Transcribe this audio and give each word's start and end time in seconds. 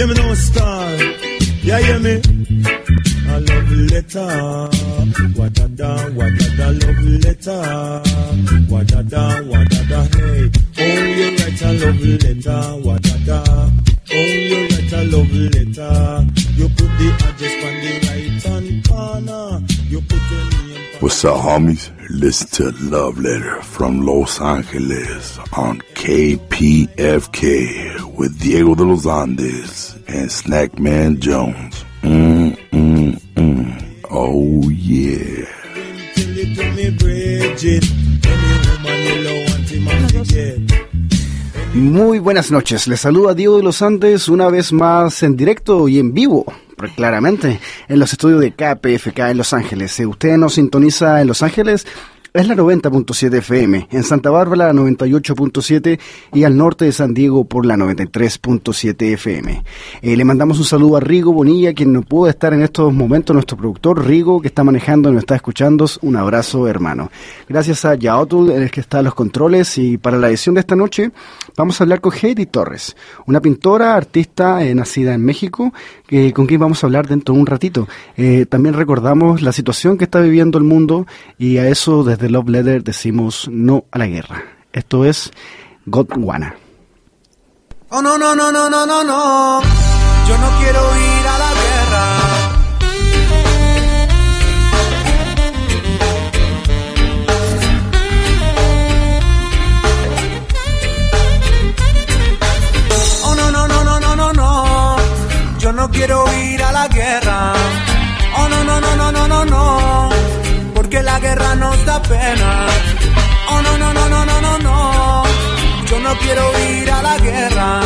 Yeah, 0.00 0.06
me 0.06 0.14
know 0.14 0.32
star. 0.32 0.96
Yeah, 1.60 1.76
hear 1.80 1.98
me? 2.00 2.22
A 3.28 3.38
love 3.38 3.70
letter. 3.92 4.70
What 5.36 5.58
a 5.58 5.68
da, 5.68 6.08
what 6.16 6.32
a 6.32 6.48
da, 6.56 6.70
love 6.80 7.04
letter. 7.20 8.00
What 8.70 8.92
a 8.92 9.02
da, 9.02 9.42
what 9.42 9.70
a 9.70 9.84
da, 9.90 10.04
hey. 10.16 10.50
Oh, 10.78 11.04
you 11.04 11.36
write 11.36 11.60
a 11.60 11.72
love 11.84 12.00
letter. 12.00 12.62
What 12.80 13.04
a 13.04 13.18
da. 13.26 13.44
Oh, 13.44 13.68
you 14.16 14.68
write 14.68 14.90
a 14.90 15.04
love 15.04 15.36
letter. 15.36 16.24
You 16.56 16.66
put 16.70 16.88
the 16.96 17.12
address 17.28 17.60
on 17.66 17.74
the 17.84 17.92
right 18.08 18.40
hand 18.42 18.88
corner. 18.88 19.60
You 19.90 20.00
put 20.00 20.22
your 20.30 20.44
name. 20.48 20.80
What's 21.00 21.22
up, 21.26 21.42
homies? 21.42 21.90
Listen 22.08 22.48
to 22.48 22.70
Love 22.86 23.18
Letter 23.18 23.60
from 23.60 24.00
Los 24.06 24.40
Angeles 24.40 25.38
on 25.52 25.82
KPFK 25.94 28.00
with 28.16 28.40
Diego 28.40 28.74
de 28.74 28.84
los 28.84 29.06
Andes 29.06 29.89
and 30.12 30.30
Snackman 30.30 31.18
Jones. 31.20 31.84
Mm, 32.02 32.56
mm, 32.72 33.20
mm. 33.36 34.04
Oh, 34.10 34.70
yeah. 34.70 35.46
Muy 41.74 42.18
buenas 42.18 42.50
noches, 42.50 42.88
les 42.88 43.00
saluda 43.00 43.34
Diego 43.34 43.58
de 43.58 43.62
los 43.62 43.80
Andes 43.82 44.28
una 44.28 44.48
vez 44.48 44.72
más 44.72 45.22
en 45.22 45.36
directo 45.36 45.88
y 45.88 45.98
en 45.98 46.12
vivo, 46.12 46.44
claramente, 46.96 47.60
en 47.88 47.98
los 47.98 48.12
estudios 48.12 48.40
de 48.40 48.52
KPFK 48.52 49.18
en 49.30 49.36
Los 49.36 49.52
Ángeles. 49.52 49.92
Si 49.92 50.04
usted 50.04 50.36
nos 50.36 50.54
sintoniza 50.54 51.20
en 51.20 51.28
Los 51.28 51.42
Ángeles, 51.42 51.86
es 52.32 52.46
la 52.46 52.54
90.7 52.54 53.38
FM, 53.38 53.88
en 53.90 54.04
Santa 54.04 54.30
Bárbara 54.30 54.72
la 54.72 54.80
98.7 54.80 55.98
y 56.32 56.44
al 56.44 56.56
norte 56.56 56.84
de 56.84 56.92
San 56.92 57.12
Diego 57.12 57.44
por 57.44 57.66
la 57.66 57.76
93.7 57.76 59.14
FM. 59.14 59.64
Eh, 60.02 60.16
le 60.16 60.24
mandamos 60.24 60.58
un 60.58 60.64
saludo 60.64 60.96
a 60.96 61.00
Rigo 61.00 61.32
Bonilla, 61.32 61.74
quien 61.74 61.92
no 61.92 62.02
pudo 62.02 62.30
estar 62.30 62.54
en 62.54 62.62
estos 62.62 62.92
momentos, 62.92 63.34
nuestro 63.34 63.56
productor 63.56 64.06
Rigo, 64.06 64.40
que 64.40 64.48
está 64.48 64.62
manejando 64.62 65.08
y 65.08 65.12
nos 65.12 65.22
está 65.22 65.34
escuchando. 65.34 65.86
Un 66.02 66.16
abrazo, 66.16 66.68
hermano. 66.68 67.10
Gracias 67.48 67.84
a 67.84 67.94
Yaotul, 67.94 68.50
el 68.50 68.70
que 68.70 68.80
está 68.80 69.00
a 69.00 69.02
los 69.02 69.14
controles, 69.14 69.76
y 69.78 69.98
para 69.98 70.18
la 70.18 70.28
edición 70.28 70.54
de 70.54 70.60
esta 70.60 70.76
noche 70.76 71.10
vamos 71.56 71.80
a 71.80 71.84
hablar 71.84 72.00
con 72.00 72.12
Heidi 72.12 72.46
Torres, 72.46 72.96
una 73.26 73.40
pintora, 73.40 73.96
artista 73.96 74.64
eh, 74.64 74.74
nacida 74.74 75.14
en 75.14 75.24
México, 75.24 75.72
que 76.06 76.32
con 76.32 76.46
quien 76.46 76.60
vamos 76.60 76.82
a 76.82 76.86
hablar 76.86 77.08
dentro 77.08 77.34
de 77.34 77.40
un 77.40 77.46
ratito. 77.46 77.88
Eh, 78.16 78.46
también 78.46 78.74
recordamos 78.74 79.42
la 79.42 79.52
situación 79.52 79.98
que 79.98 80.04
está 80.04 80.20
viviendo 80.20 80.58
el 80.58 80.64
mundo 80.64 81.06
y 81.38 81.58
a 81.58 81.68
eso 81.68 82.04
desde 82.04 82.19
Love 82.28 82.48
Letter 82.50 82.84
decimos 82.84 83.48
no 83.50 83.84
a 83.90 83.98
la 83.98 84.06
guerra. 84.06 84.44
Esto 84.72 85.04
es 85.04 85.30
Godwana. 85.86 86.56
Oh 87.90 88.02
no, 88.02 88.18
no, 88.18 88.34
no, 88.34 88.52
no, 88.52 88.68
no, 88.68 88.86
no, 88.86 89.04
no. 89.04 89.62
Yo 90.28 90.38
no 90.38 90.50
quiero 90.58 90.80
ir 90.96 91.26
a 91.26 91.38
la 91.38 91.50
guerra. 91.60 92.04
Oh 103.24 103.34
no, 103.34 103.50
no, 103.50 103.66
no, 103.66 103.84
no, 103.84 104.00
no, 104.00 104.16
no, 104.16 104.32
no. 104.32 104.96
Yo 105.58 105.72
no 105.72 105.90
quiero 105.90 106.24
ir 106.44 106.62
a 106.62 106.72
la 106.72 106.88
guerra. 106.88 107.52
Oh 108.36 108.48
no, 108.48 108.64
no, 108.64 108.80
no, 108.80 108.96
no, 108.96 109.12
no, 109.12 109.28
no, 109.28 109.44
no. 109.44 110.29
Porque 110.90 111.04
la 111.04 111.20
guerra 111.20 111.54
nos 111.54 111.86
da 111.86 112.02
pena. 112.02 112.66
Oh 113.48 113.62
no, 113.62 113.78
no, 113.78 113.94
no, 113.94 114.08
no, 114.08 114.26
no, 114.26 114.40
no, 114.40 114.58
no. 114.58 115.22
Yo 115.88 116.00
no 116.00 116.18
quiero 116.18 116.42
ir 116.68 116.90
a 116.90 117.00
la 117.00 117.16
guerra. 117.18 117.80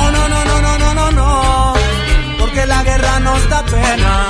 Oh 0.00 0.10
no, 0.10 0.28
no, 0.28 0.44
no, 0.44 0.60
no, 0.60 0.78
no, 0.78 0.94
no, 0.94 1.12
no. 1.12 1.74
Porque 2.40 2.66
la 2.66 2.82
guerra 2.82 3.20
nos 3.20 3.48
da 3.48 3.62
pena. 3.66 4.26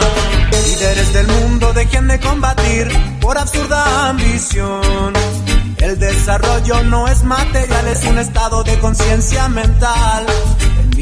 Líderes 0.67 1.13
del 1.15 1.27
mundo 1.27 1.73
dejen 1.73 2.07
de 2.09 2.21
combatir 2.21 2.87
por 3.23 3.39
absurda 3.39 4.11
ambición. 4.11 5.15
El 5.79 5.99
desarrollo 5.99 6.83
no 6.83 7.09
es 7.09 7.25
material, 7.25 7.89
es 7.89 8.05
un 8.05 8.19
estado 8.19 8.63
de 8.63 8.79
conciencia 8.79 9.49
mental. 9.49 10.27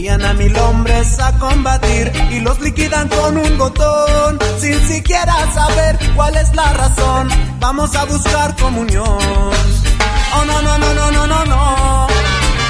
Envían 0.05 0.23
a 0.23 0.35
mil 0.35 0.55
hombres 0.59 1.19
a 1.19 1.33
combatir 1.39 2.13
y 2.31 2.41
los 2.41 2.61
liquidan 2.61 3.09
con 3.09 3.39
un 3.39 3.57
botón, 3.57 4.39
sin 4.59 4.79
siquiera 4.87 5.35
saber 5.55 5.99
cuál 6.15 6.37
es 6.37 6.55
la 6.55 6.75
razón. 6.75 7.29
Vamos 7.59 7.97
a 7.97 8.05
buscar 8.05 8.55
comunión. 8.57 9.07
Oh 9.09 10.45
no, 10.47 10.61
no, 10.61 10.77
no, 10.77 10.93
no, 10.93 11.11
no, 11.11 11.27
no, 11.27 11.45
no. 11.47 12.07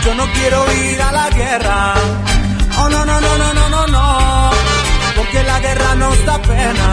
Yo 0.05 0.15
no 0.15 0.25
quiero 0.33 0.73
ir 0.75 1.03
a 1.03 1.11
la 1.11 1.31
guerra. 1.31 1.95
Oh 2.79 2.89
no, 2.89 3.05
no, 3.05 3.21
no, 3.21 3.37
no, 3.37 3.53
no, 3.53 3.69
no, 3.69 3.87
no. 3.89 4.51
Porque 5.17 5.43
la 5.43 5.59
guerra 5.59 5.95
nos 5.97 6.27
da 6.27 6.41
pena. 6.41 6.89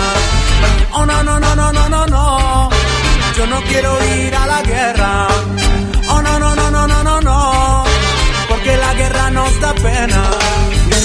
Oh 0.94 1.06
no, 1.06 1.22
no, 1.22 1.40
no, 1.40 1.56
no, 1.56 1.72
no, 1.72 1.90
no, 1.90 2.06
no. 2.08 2.70
Yo 3.38 3.46
no 3.46 3.62
quiero 3.62 3.96
ir 4.16 4.36
a 4.36 4.48
la 4.48 4.62
guerra. 4.64 5.28
Oh 6.10 6.22
no, 6.24 6.40
no, 6.40 6.56
no, 6.56 6.72
no. 6.72 6.81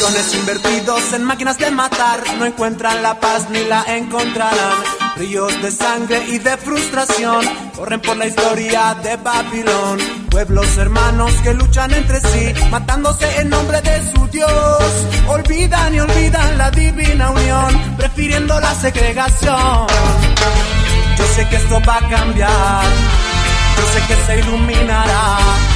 Millones 0.06 0.34
invertidos 0.36 1.12
en 1.14 1.24
máquinas 1.24 1.58
de 1.58 1.68
matar 1.72 2.22
no 2.38 2.44
encuentran 2.44 3.02
la 3.02 3.18
paz 3.18 3.50
ni 3.50 3.64
la 3.64 3.82
encontrarán. 3.88 4.78
Ríos 5.16 5.60
de 5.60 5.72
sangre 5.72 6.24
y 6.28 6.38
de 6.38 6.56
frustración 6.58 7.44
corren 7.74 8.00
por 8.00 8.16
la 8.16 8.26
historia 8.26 8.94
de 9.02 9.16
Babilón. 9.16 9.98
Pueblos 10.30 10.78
hermanos 10.78 11.32
que 11.42 11.54
luchan 11.54 11.92
entre 11.92 12.20
sí, 12.20 12.54
matándose 12.70 13.40
en 13.40 13.50
nombre 13.50 13.80
de 13.80 14.12
su 14.12 14.28
Dios. 14.28 14.82
Olvidan 15.26 15.92
y 15.92 15.98
olvidan 15.98 16.56
la 16.56 16.70
divina 16.70 17.30
unión, 17.32 17.96
prefiriendo 17.96 18.60
la 18.60 18.74
segregación. 18.76 19.86
Yo 21.18 21.26
sé 21.34 21.48
que 21.48 21.56
esto 21.56 21.80
va 21.80 21.96
a 21.96 22.08
cambiar, 22.08 22.84
yo 23.76 23.82
sé 23.92 24.06
que 24.06 24.24
se 24.24 24.38
iluminará. 24.38 25.75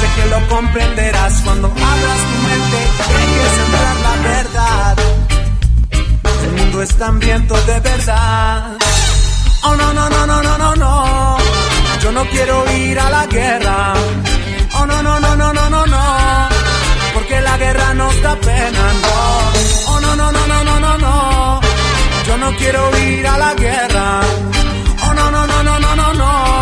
Sé 0.00 0.06
que 0.16 0.26
lo 0.28 0.48
comprenderás 0.48 1.32
cuando 1.44 1.68
abras 1.68 2.20
tu 2.30 2.36
mente 2.48 2.78
dejes 3.14 3.54
entrar 3.66 3.96
la 4.06 4.14
verdad. 4.28 4.96
El 6.44 6.52
mundo 6.52 6.82
está 6.82 7.06
hambriento 7.06 7.54
de 7.62 7.80
verdad. 7.80 8.76
Oh 9.62 9.74
no, 9.74 9.92
no, 9.92 10.08
no, 10.10 10.26
no, 10.26 10.42
no, 10.42 10.58
no, 10.58 10.76
no. 10.76 11.36
Yo 12.02 12.12
no 12.12 12.24
quiero 12.26 12.70
ir 12.72 12.98
a 13.00 13.10
la 13.10 13.26
guerra. 13.26 13.94
Oh 14.78 14.86
no, 14.86 15.02
no, 15.02 15.18
no, 15.18 15.34
no, 15.36 15.52
no, 15.52 15.70
no, 15.70 15.86
no. 15.86 16.48
Porque 17.14 17.40
la 17.40 17.56
guerra 17.56 17.94
nos 17.94 18.22
da 18.22 18.36
pena. 18.36 18.84
Oh 19.88 20.00
no, 20.00 20.14
no, 20.14 20.30
no, 20.30 20.46
no, 20.46 20.64
no, 20.64 20.80
no, 20.80 20.98
no. 20.98 21.60
Yo 22.26 22.36
no 22.36 22.56
quiero 22.56 22.98
ir 22.98 23.26
a 23.26 23.38
la 23.38 23.54
guerra. 23.54 24.20
Oh 25.08 25.14
no, 25.14 25.30
no, 25.30 25.46
no, 25.46 25.62
no, 25.62 25.78
no, 25.80 25.96
no, 25.96 26.14
no. 26.14 26.55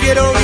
Quiero 0.00 0.41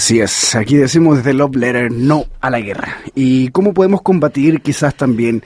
Así 0.00 0.18
es, 0.18 0.54
aquí 0.54 0.78
decimos 0.78 1.18
desde 1.18 1.34
Love 1.34 1.56
Letter 1.56 1.92
no 1.92 2.24
a 2.40 2.48
la 2.48 2.58
guerra. 2.58 2.96
¿Y 3.14 3.48
cómo 3.48 3.74
podemos 3.74 4.00
combatir 4.00 4.62
quizás 4.62 4.94
también 4.94 5.42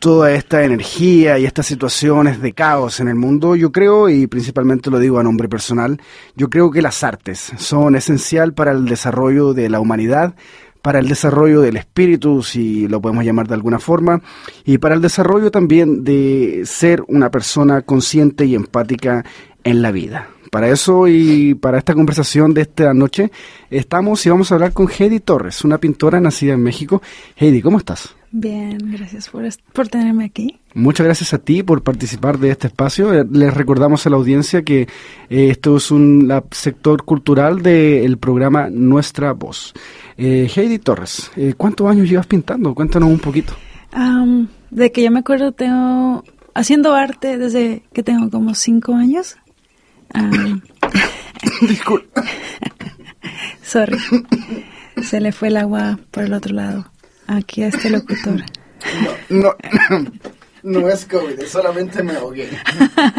toda 0.00 0.32
esta 0.32 0.64
energía 0.64 1.38
y 1.38 1.44
estas 1.44 1.66
situaciones 1.66 2.42
de 2.42 2.52
caos 2.52 2.98
en 2.98 3.06
el 3.06 3.14
mundo? 3.14 3.54
Yo 3.54 3.70
creo, 3.70 4.08
y 4.08 4.26
principalmente 4.26 4.90
lo 4.90 4.98
digo 4.98 5.20
a 5.20 5.22
nombre 5.22 5.48
personal, 5.48 6.00
yo 6.34 6.50
creo 6.50 6.72
que 6.72 6.82
las 6.82 7.04
artes 7.04 7.52
son 7.58 7.94
esencial 7.94 8.54
para 8.54 8.72
el 8.72 8.86
desarrollo 8.86 9.54
de 9.54 9.68
la 9.68 9.78
humanidad, 9.78 10.34
para 10.82 10.98
el 10.98 11.06
desarrollo 11.06 11.60
del 11.60 11.76
espíritu, 11.76 12.42
si 12.42 12.88
lo 12.88 13.00
podemos 13.00 13.24
llamar 13.24 13.46
de 13.46 13.54
alguna 13.54 13.78
forma, 13.78 14.20
y 14.64 14.78
para 14.78 14.96
el 14.96 15.00
desarrollo 15.00 15.52
también 15.52 16.02
de 16.02 16.62
ser 16.64 17.04
una 17.06 17.30
persona 17.30 17.82
consciente 17.82 18.46
y 18.46 18.56
empática 18.56 19.24
en 19.62 19.80
la 19.80 19.92
vida. 19.92 20.28
Para 20.52 20.68
eso 20.68 21.08
y 21.08 21.54
para 21.54 21.78
esta 21.78 21.94
conversación 21.94 22.52
de 22.52 22.60
esta 22.60 22.92
noche 22.92 23.32
estamos 23.70 24.26
y 24.26 24.28
vamos 24.28 24.52
a 24.52 24.56
hablar 24.56 24.74
con 24.74 24.86
Heidi 24.86 25.18
Torres, 25.18 25.64
una 25.64 25.78
pintora 25.78 26.20
nacida 26.20 26.52
en 26.52 26.62
México. 26.62 27.00
Heidi, 27.36 27.62
¿cómo 27.62 27.78
estás? 27.78 28.14
Bien, 28.32 28.76
gracias 28.92 29.30
por, 29.30 29.48
por 29.72 29.88
tenerme 29.88 30.26
aquí. 30.26 30.58
Muchas 30.74 31.06
gracias 31.06 31.32
a 31.32 31.38
ti 31.38 31.62
por 31.62 31.82
participar 31.82 32.38
de 32.38 32.50
este 32.50 32.66
espacio. 32.66 33.14
Eh, 33.14 33.24
les 33.32 33.54
recordamos 33.54 34.06
a 34.06 34.10
la 34.10 34.16
audiencia 34.16 34.60
que 34.60 34.82
eh, 34.82 34.88
esto 35.48 35.78
es 35.78 35.90
un 35.90 36.30
sector 36.50 37.02
cultural 37.04 37.62
del 37.62 38.18
programa 38.18 38.68
Nuestra 38.68 39.32
Voz. 39.32 39.72
Eh, 40.18 40.50
Heidi 40.54 40.78
Torres, 40.78 41.30
eh, 41.34 41.54
¿cuántos 41.56 41.90
años 41.90 42.10
llevas 42.10 42.26
pintando? 42.26 42.74
Cuéntanos 42.74 43.08
un 43.08 43.20
poquito. 43.20 43.54
de 44.70 44.92
que 44.92 45.02
yo 45.02 45.10
me 45.10 45.20
acuerdo, 45.20 45.52
tengo 45.52 46.24
haciendo 46.52 46.92
arte 46.92 47.38
desde 47.38 47.84
que 47.94 48.02
tengo 48.02 48.28
como 48.28 48.54
cinco 48.54 48.92
años. 48.92 49.38
Disculpa. 51.60 52.22
Sorry. 53.62 53.98
Se 55.02 55.20
le 55.20 55.32
fue 55.32 55.48
el 55.48 55.56
agua 55.56 55.98
por 56.10 56.24
el 56.24 56.32
otro 56.32 56.54
lado. 56.54 56.86
Aquí 57.26 57.62
a 57.62 57.68
este 57.68 57.90
locutor. 57.90 58.42
No, 59.30 59.54
no, 59.90 60.80
no 60.80 60.88
es 60.88 61.06
COVID, 61.06 61.40
solamente 61.46 62.02
me 62.02 62.14
ahogué. 62.14 62.48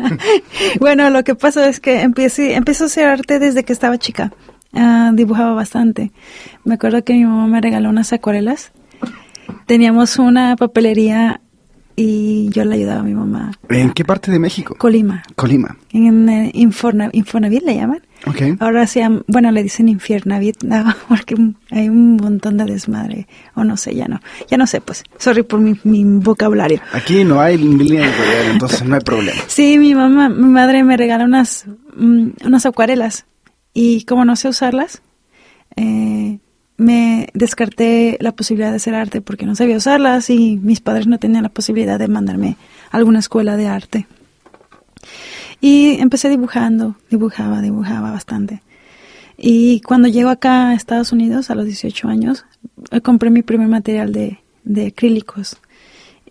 bueno, 0.80 1.10
lo 1.10 1.24
que 1.24 1.36
pasa 1.36 1.68
es 1.68 1.80
que 1.80 2.02
empecé, 2.02 2.56
empecé 2.56 2.84
a 2.84 2.88
hacer 2.88 3.06
arte 3.06 3.40
desde 3.40 3.64
que 3.64 3.74
estaba 3.74 3.98
chica. 3.98 4.34
Ah, 4.74 5.12
dibujaba 5.14 5.54
bastante. 5.54 6.12
Me 6.64 6.76
acuerdo 6.76 7.04
que 7.04 7.14
mi 7.14 7.26
mamá 7.26 7.48
me 7.48 7.62
regaló 7.62 7.90
unas 7.90 8.12
acuarelas. 8.14 8.72
Teníamos 9.66 10.18
una 10.20 10.56
papelería 10.56 11.42
y 11.96 12.50
yo 12.50 12.66
le 12.66 12.76
ayudaba 12.76 13.02
a 13.02 13.04
mi 13.04 13.14
mamá. 13.14 13.52
¿En 13.70 13.92
qué 13.92 14.04
parte 14.04 14.32
de 14.32 14.40
México? 14.40 14.76
Colima. 14.78 15.24
Colima. 15.36 15.78
En 15.92 16.30
eh, 16.30 16.52
Infonavit 16.54 17.64
le 17.64 17.76
llaman. 17.76 18.02
Okay. 18.26 18.56
Ahora 18.60 18.88
se 18.88 19.06
bueno, 19.28 19.52
le 19.52 19.64
dicen 19.64 19.90
Infiernavit, 19.90 20.64
no, 20.64 20.96
porque 21.10 21.36
hay 21.72 21.90
un 21.90 22.16
montón 22.16 22.58
de 22.58 22.66
desmadre, 22.66 23.28
o 23.54 23.64
no 23.64 23.76
sé, 23.76 23.96
ya 23.96 24.08
no, 24.08 24.22
ya 24.50 24.58
no 24.58 24.66
sé, 24.66 24.80
pues, 24.80 25.04
sorry 25.18 25.44
por 25.44 25.60
mi, 25.60 25.78
mi 25.84 26.04
vocabulario. 26.06 26.80
Aquí 26.94 27.26
no 27.26 27.42
hay 27.42 27.58
línea 27.58 28.10
entonces 28.50 28.84
no 28.84 28.96
hay 28.96 29.02
problema. 29.02 29.42
Sí, 29.48 29.78
mi 29.78 29.94
mamá, 29.94 30.30
mi 30.30 30.48
madre 30.48 30.84
me 30.84 30.96
regala 30.96 31.26
unas, 31.26 31.66
mm, 31.96 32.28
unas 32.46 32.66
acuarelas 32.66 33.26
y 33.74 34.06
como 34.06 34.24
no 34.26 34.36
sé 34.36 34.48
usarlas, 34.48 35.02
eh, 35.76 36.40
me 36.78 37.30
descarté 37.34 38.18
la 38.20 38.32
posibilidad 38.32 38.72
de 38.72 38.78
hacer 38.78 38.96
arte 38.96 39.22
porque 39.22 39.46
no 39.46 39.56
sabía 39.56 39.78
usarlas 39.78 40.30
y 40.30 40.60
mis 40.62 40.82
padres 40.82 41.08
no 41.08 41.20
tenían 41.20 41.44
la 41.44 41.50
posibilidad 41.50 42.00
de 42.00 42.08
mandarme 42.08 42.58
a 42.92 42.98
alguna 42.98 43.20
escuela 43.20 43.58
de 43.58 43.68
arte. 43.68 44.08
Y 45.62 46.00
empecé 46.02 46.30
dibujando, 46.30 46.98
dibujaba, 47.10 47.62
dibujaba 47.62 48.12
bastante. 48.12 48.62
Y 49.38 49.82
cuando 49.82 50.08
llego 50.08 50.30
acá 50.30 50.70
a 50.70 50.74
Estados 50.74 51.12
Unidos 51.12 51.50
a 51.50 51.56
los 51.56 51.66
18 51.66 52.08
años, 52.08 52.46
eh, 52.92 53.02
compré 53.02 53.30
mi 53.30 53.44
primer 53.44 53.68
material 53.68 54.12
de, 54.12 54.40
de 54.64 54.88
acrílicos. 54.88 55.58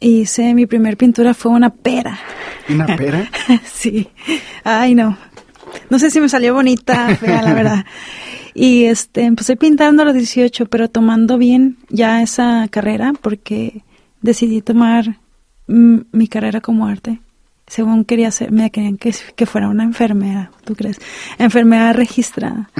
Hice 0.00 0.54
mi 0.54 0.66
primer 0.66 0.96
pintura 0.96 1.34
fue 1.34 1.52
una 1.52 1.70
pera. 1.70 2.18
¿Una 2.68 2.86
pera? 2.96 3.30
sí. 3.64 4.08
Ay, 4.64 4.94
no, 4.94 5.16
no 5.90 5.98
sé 5.98 6.10
si 6.10 6.20
me 6.20 6.28
salió 6.28 6.54
bonita, 6.54 7.14
fea, 7.16 7.42
la 7.42 7.54
verdad. 7.54 7.84
Y 8.54 8.84
este, 8.84 9.22
empecé 9.22 9.56
pintando 9.56 10.02
a 10.02 10.04
los 10.04 10.14
18, 10.14 10.66
pero 10.66 10.88
tomando 10.88 11.38
bien 11.38 11.78
ya 11.88 12.22
esa 12.22 12.68
carrera 12.68 13.12
porque 13.20 13.82
decidí 14.20 14.62
tomar 14.62 15.18
mi 15.66 16.28
carrera 16.28 16.60
como 16.60 16.86
arte. 16.86 17.20
Según 17.66 18.04
quería 18.04 18.30
ser, 18.30 18.52
me 18.52 18.70
querían 18.70 18.98
que, 18.98 19.14
que 19.34 19.46
fuera 19.46 19.68
una 19.68 19.84
enfermera, 19.84 20.50
¿tú 20.64 20.74
crees? 20.74 20.98
Enfermera 21.38 21.92
registrada. 21.92 22.70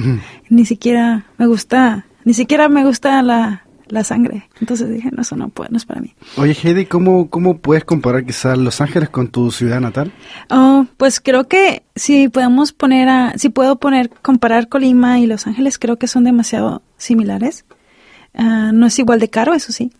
Ni 0.49 0.65
siquiera 0.65 1.25
me 1.37 1.47
gusta, 1.47 2.05
ni 2.25 2.33
siquiera 2.33 2.69
me 2.69 2.85
gusta 2.85 3.21
la, 3.23 3.62
la 3.93 4.03
sangre. 4.03 4.49
Entonces 4.59 4.89
dije, 4.89 5.09
no, 5.11 5.21
eso 5.21 5.35
no, 5.35 5.49
puede, 5.49 5.69
no 5.69 5.77
es 5.77 5.85
para 5.85 6.01
mí. 6.01 6.13
Oye, 6.37 6.57
Heidi, 6.61 6.85
¿cómo, 6.85 7.29
¿cómo 7.29 7.59
puedes 7.59 7.85
comparar 7.85 8.25
quizás 8.25 8.57
Los 8.57 8.81
Ángeles 8.81 9.09
con 9.09 9.27
tu 9.27 9.51
ciudad 9.51 9.79
natal? 9.79 10.11
Oh, 10.49 10.87
pues 10.97 11.19
creo 11.19 11.47
que 11.47 11.83
si 11.95 12.27
podemos 12.27 12.73
poner 12.73 13.07
a, 13.07 13.37
si 13.37 13.49
puedo 13.49 13.77
poner, 13.77 14.09
comparar 14.09 14.67
Colima 14.67 15.19
y 15.19 15.27
Los 15.27 15.45
Ángeles, 15.45 15.77
creo 15.77 15.97
que 15.97 16.07
son 16.07 16.23
demasiado 16.23 16.81
similares. 16.97 17.65
Ah, 18.33 18.71
no 18.73 18.87
es 18.87 18.97
igual 18.97 19.19
de 19.19 19.29
caro, 19.29 19.53
eso 19.53 19.71
sí. 19.71 19.91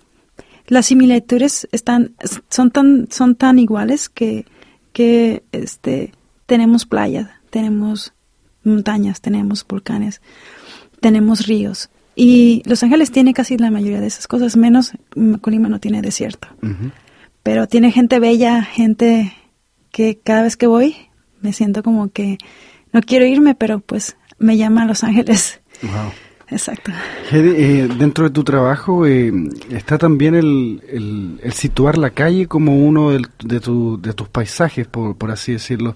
Las 0.68 0.88
similitudes 0.88 1.68
están, 1.72 2.13
son 2.50 2.72
tan, 2.72 3.07
son 3.12 3.36
tan 3.36 3.60
iguales 3.60 4.10
que, 4.10 4.45
que 4.92 5.44
este, 5.51 6.13
tenemos 6.48 6.86
playas, 6.86 7.30
tenemos 7.51 8.13
montañas, 8.63 9.22
tenemos 9.22 9.66
volcanes, 9.68 10.22
tenemos 11.00 11.45
ríos. 11.45 11.90
Y 12.15 12.62
Los 12.65 12.83
Ángeles 12.83 13.12
tiene 13.12 13.33
casi 13.33 13.57
la 13.57 13.71
mayoría 13.71 14.00
de 14.00 14.07
esas 14.07 14.27
cosas, 14.27 14.56
menos 14.56 14.92
Colima 15.42 15.69
no 15.69 15.80
tiene 15.80 16.01
desierto. 16.01 16.48
Pero 17.42 17.68
tiene 17.68 17.92
gente 17.92 18.19
bella, 18.19 18.63
gente 18.63 19.33
que 19.92 20.19
cada 20.24 20.44
vez 20.44 20.57
que 20.57 20.68
voy 20.68 20.95
me 21.42 21.54
siento 21.54 21.83
como 21.83 22.10
que 22.10 22.38
no 22.92 23.01
quiero 23.01 23.25
irme, 23.25 23.56
pero 23.56 23.80
pues 23.80 24.15
me 24.39 24.57
llama 24.57 24.83
a 24.83 24.85
Los 24.85 25.04
Ángeles. 25.04 25.59
Wow. 25.81 26.11
Exacto. 26.49 26.92
Eh, 27.31 27.90
dentro 27.97 28.26
de 28.26 28.30
tu 28.30 28.44
trabajo 28.44 29.07
eh, 29.07 29.31
está 29.71 29.97
también 29.97 30.35
el, 30.35 31.40
el, 31.42 31.54
situar 31.54 31.97
la 31.97 32.11
calle 32.11 32.47
como 32.47 32.78
uno 32.78 33.11
de, 33.11 33.59
tus 33.59 34.30
paisajes, 34.30 34.85
por, 34.88 35.18
por 35.18 35.31
así 35.31 35.54
decirlo. 35.54 35.95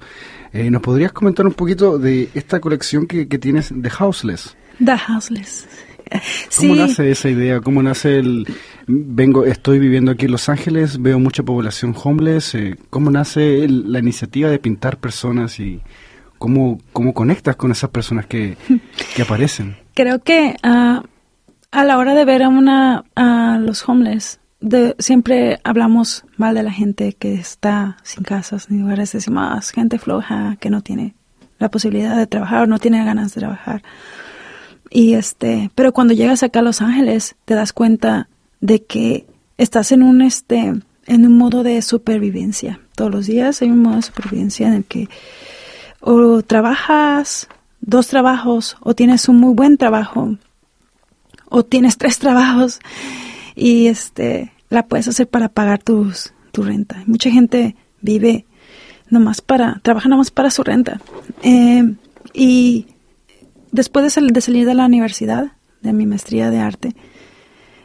Eh, 0.54 0.72
¿Nos 0.72 0.82
podrías 0.82 1.12
comentar 1.12 1.46
un 1.46 1.54
poquito 1.54 2.00
de 2.00 2.30
esta 2.34 2.60
colección 2.60 3.06
que, 3.06 3.28
que 3.28 3.38
tienes 3.38 3.72
de 3.72 3.92
Houseless? 4.00 4.56
The 4.84 4.96
Houseless. 5.08 5.68
¿Cómo 6.58 6.76
nace 6.76 7.12
esa 7.12 7.30
idea? 7.30 7.62
¿Cómo 7.62 7.84
nace 7.84 8.20
el... 8.20 8.48
Vengo, 8.88 9.46
estoy 9.46 9.80
viviendo 9.80 10.12
aquí 10.12 10.26
en 10.26 10.32
Los 10.32 10.50
Ángeles, 10.50 11.02
veo 11.02 11.20
mucha 11.20 11.44
población 11.44 11.96
homeless. 12.02 12.56
Eh, 12.56 12.76
¿Cómo 12.90 13.12
nace 13.12 13.68
la 13.68 14.00
iniciativa 14.00 14.50
de 14.50 14.60
pintar 14.60 14.98
personas 14.98 15.60
y 15.60 15.82
cómo, 16.38 16.80
cómo 16.94 17.14
conectas 17.14 17.56
con 17.56 17.72
esas 17.72 17.90
personas 17.90 18.26
que, 18.26 18.58
aparecen? 19.22 19.76
Creo 19.94 20.24
que 20.24 20.56
uh, 20.64 21.02
a 21.72 21.84
la 21.84 21.98
hora 21.98 22.16
de 22.16 22.26
ver 22.26 22.44
a, 22.44 22.50
una, 22.50 23.04
a 23.16 23.60
los 23.60 23.88
homeless, 23.88 24.40
de, 24.60 24.96
siempre 25.00 25.60
hablamos 25.64 26.26
mal 26.38 26.56
de 26.56 26.64
la 26.64 26.72
gente 26.72 27.14
que 27.14 27.34
está 27.34 27.98
sin 28.04 28.24
casas 28.24 28.70
ni 28.70 28.80
lugares. 28.80 29.12
Decimos, 29.12 29.48
ah, 29.50 29.62
gente 29.74 30.00
floja 30.00 30.58
que 30.60 30.70
no 30.70 30.82
tiene 30.82 31.16
la 31.60 31.70
posibilidad 31.70 32.16
de 32.16 32.28
trabajar 32.28 32.64
o 32.64 32.68
no 32.68 32.80
tiene 32.80 33.04
ganas 33.04 33.34
de 33.34 33.42
trabajar. 33.42 33.84
Y 34.90 35.14
este, 35.14 35.72
pero 35.76 35.92
cuando 35.92 36.14
llegas 36.14 36.44
acá 36.44 36.60
a 36.60 36.64
Los 36.64 36.82
Ángeles, 36.82 37.36
te 37.46 37.56
das 37.56 37.74
cuenta 37.74 38.30
de 38.62 38.84
que 38.84 39.26
estás 39.58 39.92
en 39.92 40.04
un 40.04 40.22
este 40.22 40.74
en 41.08 41.26
un 41.26 41.38
modo 41.38 41.64
de 41.64 41.82
supervivencia. 41.82 42.80
Todos 42.96 43.12
los 43.12 43.28
días 43.28 43.62
hay 43.62 43.72
un 43.72 43.82
modo 43.82 43.96
de 43.96 44.02
supervivencia 44.02 44.68
en 44.68 44.74
el 44.74 44.84
que 44.84 45.10
o 46.02 46.42
trabajas 46.42 47.48
dos 47.82 48.08
trabajos 48.08 48.78
o 48.82 48.94
tienes 48.94 49.30
un 49.30 49.40
muy 49.40 49.54
buen 49.54 49.78
trabajo 49.78 50.38
o 51.50 51.64
tienes 51.64 51.98
tres 51.98 52.20
trabajos 52.20 52.80
y 53.56 53.88
este 53.88 54.52
la 54.70 54.86
puedes 54.86 55.08
hacer 55.08 55.28
para 55.28 55.50
pagar 55.50 55.82
tus 55.82 56.34
tu 56.52 56.64
renta. 56.64 57.04
Mucha 57.08 57.30
gente 57.32 57.76
vive 58.02 58.46
nomás 59.10 59.42
para 59.42 59.80
trabaja 59.82 60.10
nomás 60.10 60.32
para 60.32 60.52
su 60.52 60.64
renta 60.64 61.00
eh, 61.42 61.84
y 62.34 62.88
después 63.72 64.04
de, 64.14 64.42
salir 64.42 64.66
de 64.66 64.74
la 64.74 64.86
universidad, 64.86 65.54
de 65.82 65.94
mi 65.94 66.06
maestría 66.06 66.50
de 66.50 66.60
arte, 66.60 66.96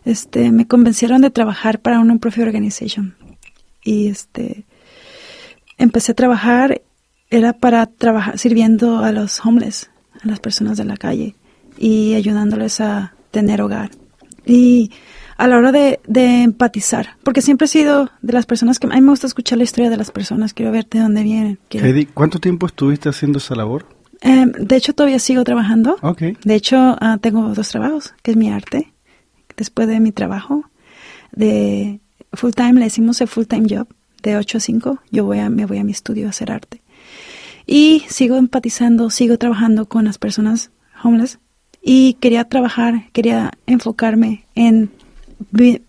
este, 0.05 0.51
me 0.51 0.67
convencieron 0.67 1.23
de 1.23 1.31
trabajar 1.31 1.81
para 1.81 2.01
una 2.01 2.17
profit 2.17 2.45
organization. 2.45 3.15
Y 3.85 4.09
este, 4.09 4.65
empecé 5.79 6.13
a 6.13 6.17
trabajar, 6.17 6.83
era 7.31 7.53
para 7.53 7.87
trabajar 7.87 8.39
sirviendo 8.39 8.99
a 8.99 9.13
los 9.13 9.45
homeless, 9.45 9.91
a 10.23 10.29
las 10.29 10.41
personas 10.41 10.77
de 10.77 10.85
la 10.85 10.97
calle 10.97 11.35
y 11.79 12.15
ayudándoles 12.15 12.81
a 12.81 13.15
tener 13.31 13.63
hogar. 13.63 13.91
Y 14.45 14.91
a 15.37 15.49
la 15.49 15.57
hora 15.59 15.73
de, 15.73 15.99
empatizar, 16.43 17.17
porque 17.25 17.43
siempre 17.43 17.65
he 17.65 17.69
sido 17.69 18.11
de 18.21 18.33
las 18.33 18.47
personas 18.47 18.79
que 18.79 18.87
a 18.87 18.91
mí 18.91 19.01
me 19.01 19.11
gusta 19.11 19.27
escuchar 19.27 19.59
la 19.59 19.65
historia 19.65 19.91
de 19.91 19.97
las 19.97 20.11
personas, 20.11 20.55
quiero 20.55 20.71
ver 20.71 20.89
de 20.89 21.01
dónde 21.01 21.23
vienen. 21.23 21.59
¿cuánto 22.15 22.39
tiempo 22.39 22.67
estuviste 22.67 23.09
haciendo 23.09 23.39
esa 23.39 23.55
labor? 23.55 23.87
Em, 24.23 24.53
de 24.53 24.77
hecho, 24.77 24.95
todavía 24.95 25.19
sigo 25.19 25.45
trabajando. 25.45 25.97
Ok. 26.01 26.23
De 26.45 26.55
hecho, 26.55 26.97
ah, 27.01 27.19
tengo 27.21 27.49
dos 27.55 27.69
trabajos, 27.69 28.15
que 28.23 28.31
es 28.31 28.37
mi 28.37 28.51
arte. 28.51 28.93
Después 29.57 29.89
de 29.89 30.01
mi 30.01 30.13
trabajo 30.13 30.71
de 31.33 32.01
full 32.33 32.53
time, 32.53 32.75
le 32.75 32.85
decimos 32.85 33.21
el 33.21 33.29
full 33.29 33.45
time 33.45 33.67
job, 33.69 33.89
de 34.23 34.37
8 34.37 34.59
a 34.59 34.61
5, 34.61 34.99
yo 35.11 35.25
voy 35.25 35.41
a, 35.41 35.51
me 35.51 35.67
voy 35.67 35.79
a 35.79 35.85
mi 35.85 35.93
estudio 35.93 36.27
a 36.27 36.31
hacer 36.31 36.53
arte. 36.53 36.81
Y 37.67 38.05
sigo 38.09 38.37
empatizando, 38.37 39.11
sigo 39.11 39.37
trabajando 39.39 39.87
con 39.87 40.05
las 40.05 40.19
personas 40.19 40.71
homeless. 41.03 41.39
Y 41.83 42.15
quería 42.15 42.45
trabajar, 42.45 43.11
quería 43.13 43.53
enfocarme 43.67 44.45
en, 44.55 44.91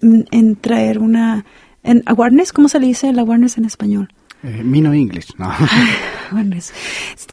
en 0.02 0.56
traer 0.56 1.00
una... 1.00 1.46
En 1.84 2.02
awareness, 2.06 2.54
¿cómo 2.54 2.70
se 2.70 2.80
le 2.80 2.88
dice 2.88 3.10
el 3.10 3.20
awareness 3.20 3.58
en 3.58 3.66
español? 3.66 4.10
Eh, 4.44 4.62
me 4.64 4.82
no 4.82 4.94
English, 4.94 5.34
no. 5.38 5.52
awareness. 6.32 6.74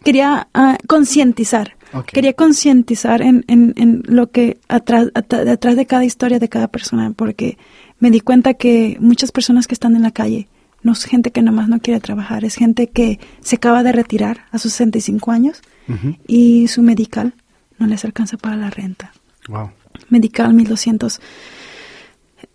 Quería 0.05 0.49
ah, 0.55 0.79
concientizar. 0.87 1.77
Quería 2.13 2.35
concientizar 2.35 3.21
en, 3.21 3.45
en, 3.49 3.75
en 3.77 4.03
lo 4.07 4.31
que 4.31 4.61
atrás, 4.69 5.09
atra- 5.15 5.43
detrás 5.45 5.75
de 5.75 5.87
cada 5.87 6.05
historia 6.05 6.39
de 6.39 6.49
cada 6.49 6.69
persona, 6.69 7.11
porque 7.17 7.59
me 7.99 8.13
di 8.13 8.21
cuenta 8.21 8.55
que 8.55 8.97
muchas 9.01 9.33
personas 9.33 9.67
que 9.67 9.75
están 9.75 9.97
en 9.97 10.03
la 10.03 10.13
calle 10.13 10.47
no 10.85 10.93
es 10.93 11.05
gente 11.05 11.33
que 11.33 11.43
nomás 11.43 11.69
no 11.69 11.81
quiere 11.81 11.99
trabajar, 11.99 12.45
es 12.45 12.55
gente 12.55 12.87
que 12.89 13.19
se 13.41 13.57
acaba 13.57 13.83
de 13.83 13.91
retirar 13.91 14.45
a 14.53 14.59
sus 14.59 14.73
65 14.75 15.33
años 15.33 15.63
Ujú. 15.89 16.17
y 16.29 16.69
su 16.69 16.81
medical 16.83 17.35
no 17.79 17.89
les 17.89 18.05
alcanza 18.05 18.37
para 18.37 18.55
la 18.57 18.71
renta. 18.71 19.13
Wow. 19.49 19.73
Medical 20.11 20.55
1200. 20.55 21.21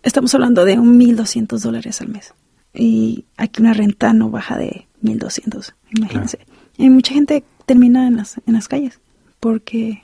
Estamos 0.02 0.34
hablando 0.34 0.64
de 0.64 0.78
un 0.78 0.96
1200 0.96 1.60
dólares 1.62 2.00
al 2.00 2.08
mes. 2.08 2.32
Y 2.76 3.24
aquí 3.36 3.62
una 3.62 3.72
renta 3.72 4.12
no 4.12 4.30
baja 4.30 4.58
de 4.58 4.86
1200. 5.00 5.74
Imagínense. 5.96 6.38
Y 6.76 6.90
mucha 6.90 7.14
gente 7.14 7.44
termina 7.64 8.06
en 8.06 8.16
las, 8.16 8.40
en 8.46 8.54
las 8.54 8.68
calles 8.68 9.00
porque 9.40 10.02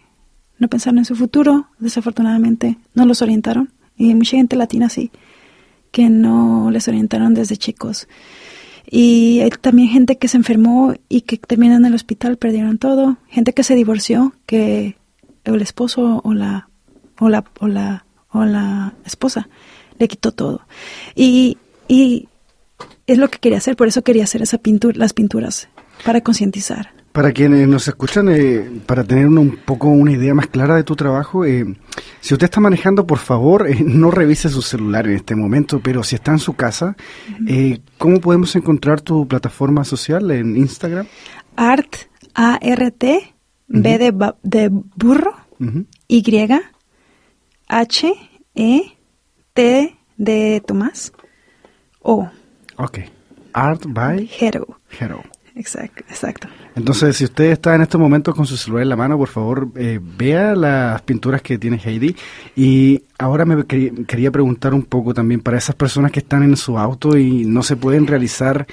no 0.58 0.68
pensaron 0.68 0.98
en 0.98 1.04
su 1.04 1.16
futuro. 1.16 1.68
Desafortunadamente 1.78 2.78
no 2.94 3.06
los 3.06 3.22
orientaron. 3.22 3.72
Y 3.96 4.08
hay 4.08 4.14
mucha 4.14 4.36
gente 4.36 4.56
latina 4.56 4.86
así 4.86 5.10
que 5.92 6.08
no 6.08 6.70
les 6.70 6.88
orientaron 6.88 7.34
desde 7.34 7.56
chicos. 7.56 8.08
Y 8.90 9.40
hay 9.40 9.50
también 9.50 9.88
gente 9.88 10.18
que 10.18 10.26
se 10.26 10.38
enfermó 10.38 10.94
y 11.08 11.20
que 11.20 11.36
termina 11.36 11.76
en 11.76 11.84
el 11.84 11.94
hospital, 11.94 12.36
perdieron 12.36 12.78
todo. 12.78 13.18
Gente 13.28 13.52
que 13.52 13.62
se 13.62 13.76
divorció, 13.76 14.34
que 14.46 14.96
el 15.44 15.62
esposo 15.62 16.20
o 16.24 16.34
la 16.34 16.68
o 17.20 17.28
la 17.28 17.44
o 17.60 17.68
la 17.68 18.06
o 18.30 18.44
la 18.44 18.94
esposa 19.04 19.48
le 19.98 20.08
quitó 20.08 20.32
todo. 20.32 20.62
Y, 21.14 21.58
y 21.86 22.28
es 23.06 23.18
lo 23.18 23.28
que 23.28 23.38
quería 23.38 23.58
hacer, 23.58 23.76
por 23.76 23.88
eso 23.88 24.02
quería 24.02 24.24
hacer 24.24 24.42
esa 24.42 24.58
pintura, 24.58 24.96
las 24.98 25.12
pinturas 25.12 25.68
para 26.04 26.20
concientizar. 26.20 26.90
Para 27.12 27.32
quienes 27.32 27.68
nos 27.68 27.86
escuchan, 27.88 28.30
eh, 28.30 28.80
para 28.86 29.04
tener 29.04 29.26
un 29.26 29.58
poco 29.66 29.88
una 29.88 30.12
idea 30.12 30.32
más 30.34 30.46
clara 30.46 30.76
de 30.76 30.82
tu 30.82 30.96
trabajo, 30.96 31.44
eh, 31.44 31.66
si 32.20 32.32
usted 32.32 32.46
está 32.46 32.60
manejando, 32.60 33.06
por 33.06 33.18
favor, 33.18 33.68
eh, 33.68 33.76
no 33.84 34.10
revise 34.10 34.48
su 34.48 34.62
celular 34.62 35.06
en 35.06 35.16
este 35.16 35.34
momento, 35.34 35.80
pero 35.80 36.02
si 36.04 36.14
está 36.14 36.32
en 36.32 36.38
su 36.38 36.54
casa, 36.54 36.96
eh, 37.46 37.80
¿cómo 37.98 38.18
podemos 38.18 38.56
encontrar 38.56 39.02
tu 39.02 39.28
plataforma 39.28 39.84
social 39.84 40.30
en 40.30 40.56
Instagram? 40.56 41.06
Art 41.56 41.96
A 42.34 42.58
R 42.62 42.90
T 42.92 43.34
B 43.68 43.98
de, 44.42 44.70
burro. 44.96 45.34
Y 46.08 46.24
H 47.68 48.12
E 48.54 48.82
T 49.52 49.96
de 50.16 50.62
Tomás 50.66 51.12
O 52.00 52.28
Ok. 52.84 52.98
Art 53.52 53.84
by 53.88 54.28
Hero. 54.40 54.66
Hero. 54.98 55.22
Exacto, 55.54 56.02
exacto. 56.08 56.48
Entonces, 56.74 57.14
si 57.14 57.24
usted 57.24 57.50
está 57.52 57.74
en 57.74 57.82
estos 57.82 58.00
momentos 58.00 58.34
con 58.34 58.46
su 58.46 58.56
celular 58.56 58.84
en 58.84 58.88
la 58.88 58.96
mano, 58.96 59.18
por 59.18 59.28
favor, 59.28 59.68
eh, 59.76 60.00
vea 60.02 60.54
las 60.56 61.02
pinturas 61.02 61.42
que 61.42 61.58
tiene 61.58 61.76
Heidi. 61.84 62.16
Y 62.56 63.02
ahora 63.18 63.44
me 63.44 63.62
quería, 63.66 63.92
quería 64.06 64.30
preguntar 64.30 64.72
un 64.72 64.82
poco 64.84 65.12
también 65.12 65.42
para 65.42 65.58
esas 65.58 65.74
personas 65.76 66.10
que 66.10 66.20
están 66.20 66.42
en 66.42 66.56
su 66.56 66.78
auto 66.78 67.18
y 67.18 67.44
no 67.44 67.62
se 67.62 67.76
pueden 67.76 68.06
realizar 68.06 68.66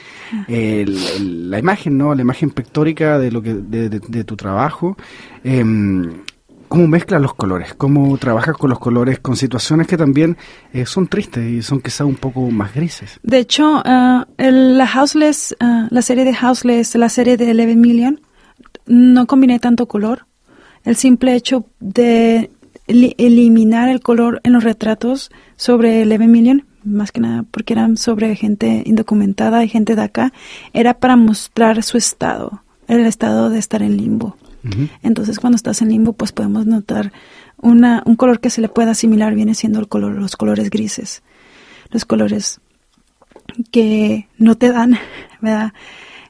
el- 0.47 0.95
el- 1.17 1.49
la 1.51 1.59
imagen, 1.59 1.97
¿no? 1.97 2.15
La 2.15 2.21
imagen 2.21 2.49
pictórica 2.51 3.19
de 3.19 3.29
lo 3.31 3.41
que 3.41 3.53
de, 3.55 3.89
de- 3.89 3.99
de 3.99 4.23
tu 4.23 4.37
trabajo. 4.37 4.95
Em, 5.43 6.21
¿Cómo 6.69 6.87
mezclas 6.87 7.19
los 7.21 7.33
colores? 7.33 7.73
¿Cómo 7.73 8.15
trabajas 8.19 8.55
con 8.55 8.69
los 8.69 8.79
colores 8.79 9.19
con 9.19 9.35
situaciones 9.35 9.87
que 9.87 9.97
también 9.97 10.37
eh, 10.71 10.85
son 10.85 11.07
tristes 11.07 11.43
y 11.49 11.61
son 11.63 11.81
quizás 11.81 12.01
un 12.07 12.15
poco 12.15 12.49
más 12.51 12.73
grises? 12.73 13.19
De 13.23 13.39
hecho, 13.39 13.83
el- 14.37 14.77
la 14.77 14.85
Houseless, 14.85 15.55
ah, 15.59 15.87
la 15.89 16.01
serie 16.03 16.23
de 16.25 16.33
Houseless, 16.39 16.95
la 16.95 17.09
serie 17.09 17.37
de 17.37 17.49
Eleven 17.51 17.81
Million, 17.81 18.21
no 18.85 19.25
combiné 19.25 19.59
tanto 19.59 19.87
color. 19.87 20.27
El 20.85 20.95
simple 20.95 21.33
hecho 21.35 21.65
de 21.79 22.51
eli- 22.87 23.15
eliminar 23.17 23.89
el 23.89 23.99
color 24.01 24.39
en 24.43 24.53
los 24.53 24.63
retratos 24.63 25.31
sobre 25.57 26.03
Eleven 26.03 26.29
Million, 26.31 26.65
más 26.83 27.11
que 27.11 27.19
nada 27.19 27.43
porque 27.49 27.73
eran 27.73 27.97
sobre 27.97 28.35
gente 28.35 28.83
indocumentada 28.85 29.63
y 29.63 29.67
gente 29.69 29.95
de 29.95 30.03
acá, 30.03 30.33
era 30.73 30.93
para 30.93 31.15
mostrar 31.15 31.81
su 31.83 31.97
estado, 31.97 32.61
el 32.87 33.01
estado 33.07 33.49
de 33.49 33.57
estar 33.59 33.81
en 33.81 33.97
limbo. 33.97 34.37
Entonces, 35.03 35.39
cuando 35.39 35.55
estás 35.55 35.81
en 35.81 35.89
limbo, 35.89 36.13
pues 36.13 36.31
podemos 36.31 36.65
notar 36.65 37.11
una, 37.57 38.03
un 38.05 38.15
color 38.15 38.39
que 38.39 38.49
se 38.49 38.61
le 38.61 38.69
pueda 38.69 38.91
asimilar, 38.91 39.33
viene 39.35 39.55
siendo 39.55 39.79
el 39.79 39.87
color, 39.87 40.15
los 40.15 40.35
colores 40.35 40.69
grises, 40.69 41.23
los 41.91 42.05
colores 42.05 42.59
que 43.71 44.27
no 44.37 44.55
te 44.55 44.71
dan, 44.71 44.97
¿verdad? 45.41 45.73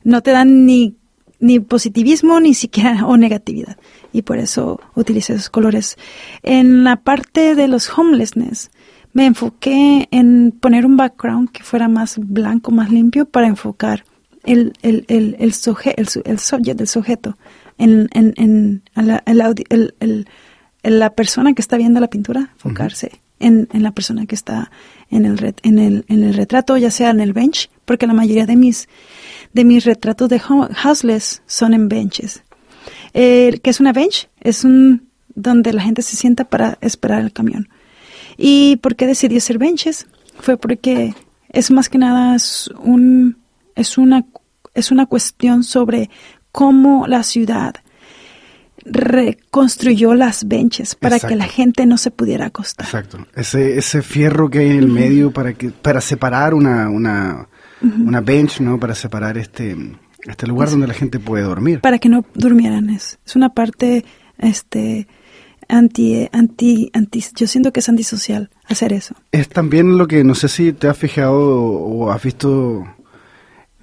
No 0.03 0.21
te 0.21 0.31
dan 0.31 0.65
ni, 0.65 0.95
ni 1.39 1.59
positivismo, 1.59 2.39
ni 2.39 2.53
siquiera 2.53 3.05
o 3.05 3.17
negatividad. 3.17 3.77
Y 4.13 4.21
por 4.24 4.38
eso 4.38 4.79
utilicé 4.95 5.33
esos 5.33 5.50
colores. 5.50 5.98
En 6.43 6.83
la 6.83 6.98
parte 6.98 7.55
de 7.55 7.67
los 7.67 7.89
homelessness, 7.98 8.71
me 9.13 9.25
enfoqué 9.25 10.07
en 10.12 10.51
poner 10.59 10.86
un 10.86 10.98
background 10.98 11.50
que 11.50 11.63
fuera 11.63 11.88
más 11.88 12.17
blanco, 12.19 12.71
más 12.71 12.91
limpio, 12.91 13.25
para 13.25 13.48
enfocar 13.48 14.05
el, 14.45 14.74
el, 14.81 15.05
el, 15.09 15.36
el, 15.39 15.53
suje- 15.53 15.93
el, 15.98 16.07
el 16.25 16.79
el 16.79 16.88
sujeto, 16.88 17.38
en, 17.79 18.07
en, 18.13 18.33
en 18.38 18.83
a 18.93 19.01
la, 19.01 19.24
el 19.25 19.41
el- 19.69 19.95
el- 20.00 20.27
la 20.83 21.09
persona 21.09 21.53
que 21.53 21.62
está 21.62 21.75
viendo 21.77 22.00
la 22.00 22.09
pintura, 22.09 22.51
enfocarse 22.53 23.19
en, 23.39 23.67
en 23.74 23.83
la 23.83 23.91
persona 23.91 24.25
que 24.25 24.36
está 24.36 24.71
en 25.09 25.25
el, 25.25 25.38
ret- 25.38 25.59
en, 25.63 25.77
el, 25.79 26.05
en 26.07 26.24
el 26.24 26.33
retrato, 26.36 26.77
ya 26.77 26.91
sea 26.91 27.09
en 27.09 27.19
el 27.19 27.33
bench, 27.33 27.69
porque 27.86 28.05
la 28.07 28.13
mayoría 28.13 28.45
de 28.45 28.55
mis, 28.55 28.88
de 29.53 29.65
mis 29.65 29.83
retratos 29.86 30.29
de 30.29 30.38
ho- 30.48 30.69
houseless 30.83 31.41
son 31.48 31.74
en 31.74 31.89
benches. 31.89 32.43
Eh, 33.13 33.59
¿Qué 33.63 33.69
es 33.71 33.79
una 33.79 33.91
bench? 33.91 34.29
Es 34.39 34.63
un 34.63 35.07
donde 35.36 35.74
la 35.74 35.81
gente 35.81 36.01
se 36.01 36.15
sienta 36.15 36.43
para 36.45 36.77
esperar 36.81 37.21
el 37.21 37.33
camión. 37.33 37.67
¿Y 38.38 38.77
por 38.77 38.95
qué 38.95 39.05
decidí 39.07 39.38
hacer 39.38 39.57
benches? 39.57 40.07
Fue 40.39 40.57
porque 40.57 41.13
es 41.50 41.71
más 41.71 41.89
que 41.89 41.98
nada 41.98 42.36
es 42.36 42.69
un 42.83 43.38
es 43.75 43.98
una 43.98 44.25
es 44.74 44.91
una 44.91 45.05
cuestión 45.07 45.63
sobre 45.63 46.09
cómo 46.59 47.07
la 47.07 47.23
ciudad 47.23 47.73
reconstruyó 48.83 50.13
las 50.13 50.45
benches 50.45 50.93
para 50.93 51.15
Exacto. 51.15 51.33
que 51.33 51.37
la 51.37 51.47
gente 51.47 51.85
no 51.85 51.97
se 51.97 52.11
pudiera 52.11 52.47
acostar. 52.47 52.85
Exacto. 52.85 53.25
Ese, 53.33 53.77
ese 53.77 54.01
fierro 54.01 54.49
que 54.49 54.59
hay 54.59 54.71
en 54.71 54.79
el 54.79 54.89
medio 54.89 55.31
para 55.31 55.53
que 55.53 55.69
para 55.69 56.01
separar 56.01 56.53
una, 56.53 56.89
una, 56.89 57.47
una 57.81 58.19
bench, 58.19 58.59
¿no? 58.59 58.77
Para 58.77 58.93
separar 58.93 59.37
este, 59.37 59.73
este 60.27 60.47
lugar 60.47 60.69
donde 60.69 60.87
la 60.87 60.93
gente 60.93 61.17
puede 61.17 61.45
dormir. 61.45 61.79
Para 61.79 61.97
que 61.97 62.09
no 62.09 62.25
durmieran. 62.33 62.89
Es, 62.89 63.19
es 63.25 63.37
una 63.37 63.53
parte 63.53 64.03
este 64.37 65.07
anti 65.69 66.27
anti 66.33 66.89
anti 66.91 67.23
yo 67.37 67.47
siento 67.47 67.71
que 67.71 67.79
es 67.79 67.87
antisocial 67.87 68.49
hacer 68.65 68.91
eso. 68.91 69.15
Es 69.31 69.47
también 69.47 69.97
lo 69.97 70.09
que 70.09 70.25
no 70.25 70.35
sé 70.35 70.49
si 70.49 70.73
te 70.73 70.89
has 70.89 70.97
fijado 70.97 71.39
o 71.39 72.11
has 72.11 72.21
visto 72.21 72.85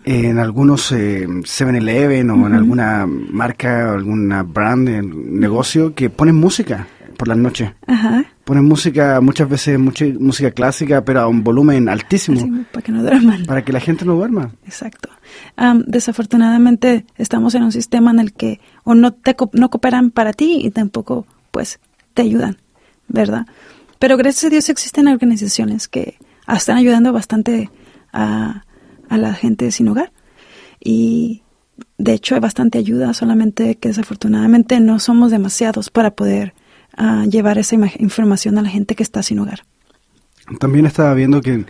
en 0.06 0.38
algunos 0.38 0.90
eh, 0.92 1.26
7-Eleven 1.28 2.30
o 2.30 2.46
en 2.46 2.54
alguna 2.54 3.06
marca, 3.06 3.92
alguna 3.92 4.42
brand, 4.44 4.88
el 4.88 5.38
negocio 5.40 5.94
que 5.94 6.08
ponen 6.10 6.36
música 6.36 6.86
por 7.18 7.28
las 7.28 7.36
noches. 7.36 7.72
Ajá. 7.86 8.24
Ponen 8.44 8.64
música, 8.64 9.20
muchas 9.20 9.48
veces 9.48 9.78
mucha 9.78 10.04
música 10.20 10.52
clásica, 10.52 11.04
pero 11.04 11.20
a 11.22 11.26
un 11.28 11.42
volumen 11.42 11.88
altísimo, 11.88 12.38
Así, 12.38 12.48
para 12.70 12.82
que 12.84 12.92
no 12.92 13.02
duerman. 13.02 13.44
para 13.46 13.64
que 13.64 13.72
la 13.72 13.80
gente 13.80 14.04
no 14.04 14.14
duerma. 14.14 14.52
Exacto. 14.64 15.08
Am, 15.56 15.82
desafortunadamente 15.88 17.04
estamos 17.16 17.54
en 17.56 17.64
un 17.64 17.72
sistema 17.72 18.10
en 18.12 18.20
el 18.20 18.32
que 18.32 18.60
o 18.84 18.94
no 18.94 19.12
te 19.12 19.34
co- 19.34 19.50
no 19.54 19.70
cooperan 19.70 20.10
para 20.12 20.32
ti 20.32 20.60
y 20.62 20.70
tampoco 20.70 21.26
pues 21.50 21.80
te 22.14 22.22
ayudan, 22.22 22.58
¿verdad? 23.08 23.46
Pero 23.98 24.16
gracias 24.16 24.44
a 24.44 24.50
Dios 24.50 24.68
existen 24.68 25.08
organizaciones 25.08 25.88
que 25.88 26.16
están 26.46 26.76
ayudando 26.76 27.12
bastante 27.12 27.70
a, 28.12 28.62
a 29.08 29.18
la 29.18 29.34
gente 29.34 29.70
sin 29.70 29.88
hogar 29.88 30.12
y 30.80 31.42
de 31.98 32.12
hecho 32.12 32.34
hay 32.34 32.40
bastante 32.40 32.78
ayuda, 32.78 33.14
solamente 33.14 33.76
que 33.76 33.88
desafortunadamente 33.88 34.80
no 34.80 34.98
somos 34.98 35.30
demasiados 35.30 35.90
para 35.90 36.12
poder 36.12 36.54
ah, 36.96 37.24
llevar 37.28 37.58
esa 37.58 37.76
información 37.98 38.58
a 38.58 38.62
la 38.62 38.68
gente 38.68 38.94
que 38.94 39.02
está 39.02 39.22
sin 39.22 39.38
hogar. 39.38 39.64
También 40.60 40.86
estaba 40.86 41.12
viendo 41.14 41.40
que 41.40 41.64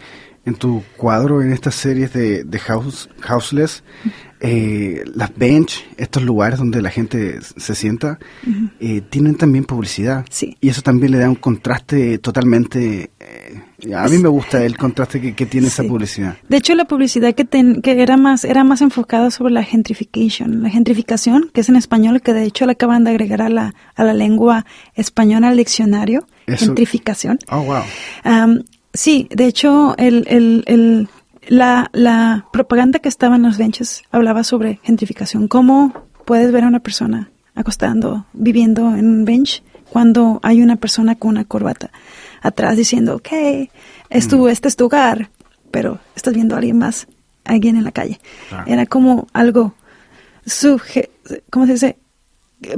en 0.46 0.54
tu 0.54 0.84
cuadro, 0.96 1.42
en 1.42 1.52
estas 1.52 1.74
series 1.74 2.12
de, 2.12 2.44
de 2.44 2.58
House, 2.60 3.10
Houseless, 3.28 3.82
eh, 4.40 5.02
las 5.14 5.34
bench, 5.34 5.84
estos 5.96 6.22
lugares 6.22 6.58
donde 6.60 6.80
la 6.82 6.90
gente 6.90 7.40
se 7.40 7.74
sienta, 7.74 8.20
eh, 8.78 9.00
tienen 9.00 9.34
también 9.34 9.64
publicidad. 9.64 10.24
Sí. 10.30 10.56
Y 10.60 10.68
eso 10.68 10.82
también 10.82 11.12
le 11.12 11.18
da 11.18 11.28
un 11.28 11.36
contraste 11.36 12.18
totalmente... 12.18 13.10
a 13.94 14.08
mí 14.08 14.18
me 14.18 14.28
gusta 14.28 14.64
el 14.64 14.76
contraste 14.76 15.20
que, 15.20 15.34
que 15.34 15.46
tiene 15.46 15.66
esa 15.68 15.82
publicidad. 15.84 16.36
De 16.48 16.56
hecho, 16.56 16.74
la 16.74 16.86
publicidad 16.86 17.34
que, 17.34 17.44
ten- 17.44 17.82
que 17.82 18.00
era 18.02 18.16
más 18.16 18.44
era 18.44 18.64
más 18.64 18.80
enfocada 18.80 19.30
sobre 19.30 19.52
la 19.52 19.62
gentrification, 19.62 20.62
la 20.62 20.70
gentrificación, 20.70 21.50
que 21.52 21.60
es 21.60 21.68
en 21.68 21.76
español, 21.76 22.22
que 22.22 22.32
de 22.32 22.44
hecho 22.44 22.64
le 22.66 22.72
acaban 22.72 23.04
de 23.04 23.10
agregar 23.10 23.42
a 23.42 23.48
la, 23.48 23.74
a 23.94 24.04
la 24.04 24.14
lengua 24.14 24.64
española 24.94 25.48
al 25.48 25.56
diccionario, 25.56 26.26
Eso- 26.46 26.66
gentrificación. 26.66 27.38
Oh, 27.50 27.62
wow. 27.62 27.82
Sí, 28.94 29.28
de 29.30 29.44
hecho, 29.46 29.94
el, 29.98 30.24
el, 30.28 30.64
el- 30.66 31.08
la, 31.48 31.90
la 31.92 32.46
propaganda 32.52 32.98
que 32.98 33.08
estaba 33.08 33.36
en 33.36 33.42
los 33.42 33.56
benches 33.58 34.02
hablaba 34.10 34.42
sobre 34.42 34.80
gentrificación. 34.82 35.48
¿Cómo 35.48 35.92
puedes 36.24 36.50
ver 36.50 36.64
a 36.64 36.68
una 36.68 36.80
persona 36.80 37.30
acostando, 37.56 38.26
viviendo 38.32 38.94
en 38.94 39.06
un 39.06 39.24
bench, 39.24 39.62
cuando 39.90 40.38
hay 40.44 40.62
una 40.62 40.76
persona 40.76 41.16
con 41.16 41.30
una 41.30 41.44
corbata 41.44 41.90
atrás 42.42 42.76
diciendo, 42.76 43.16
ok, 43.16 43.28
es 44.10 44.28
tu, 44.28 44.46
este 44.48 44.68
es 44.68 44.76
tu 44.76 44.84
hogar, 44.86 45.30
pero 45.72 45.98
estás 46.14 46.34
viendo 46.34 46.54
a 46.54 46.58
alguien 46.58 46.78
más, 46.78 47.08
alguien 47.44 47.76
en 47.76 47.82
la 47.84 47.90
calle? 47.92 48.20
Claro. 48.48 48.64
Era 48.70 48.86
como 48.86 49.26
algo, 49.32 49.74
subje- 50.44 51.10
¿cómo 51.50 51.66
se 51.66 51.72
dice? 51.72 51.96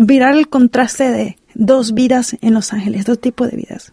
Virar 0.00 0.34
el 0.34 0.48
contraste 0.48 1.10
de 1.10 1.36
dos 1.54 1.92
vidas 1.94 2.36
en 2.40 2.54
Los 2.54 2.72
Ángeles, 2.72 3.04
dos 3.04 3.20
tipos 3.20 3.50
de 3.50 3.56
vidas. 3.58 3.92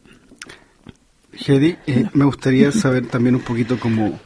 Hedy, 1.47 1.77
eh, 1.87 2.05
me 2.13 2.25
gustaría 2.25 2.71
saber 2.73 3.07
también 3.07 3.35
un 3.35 3.41
poquito 3.41 3.79
como 3.79 4.19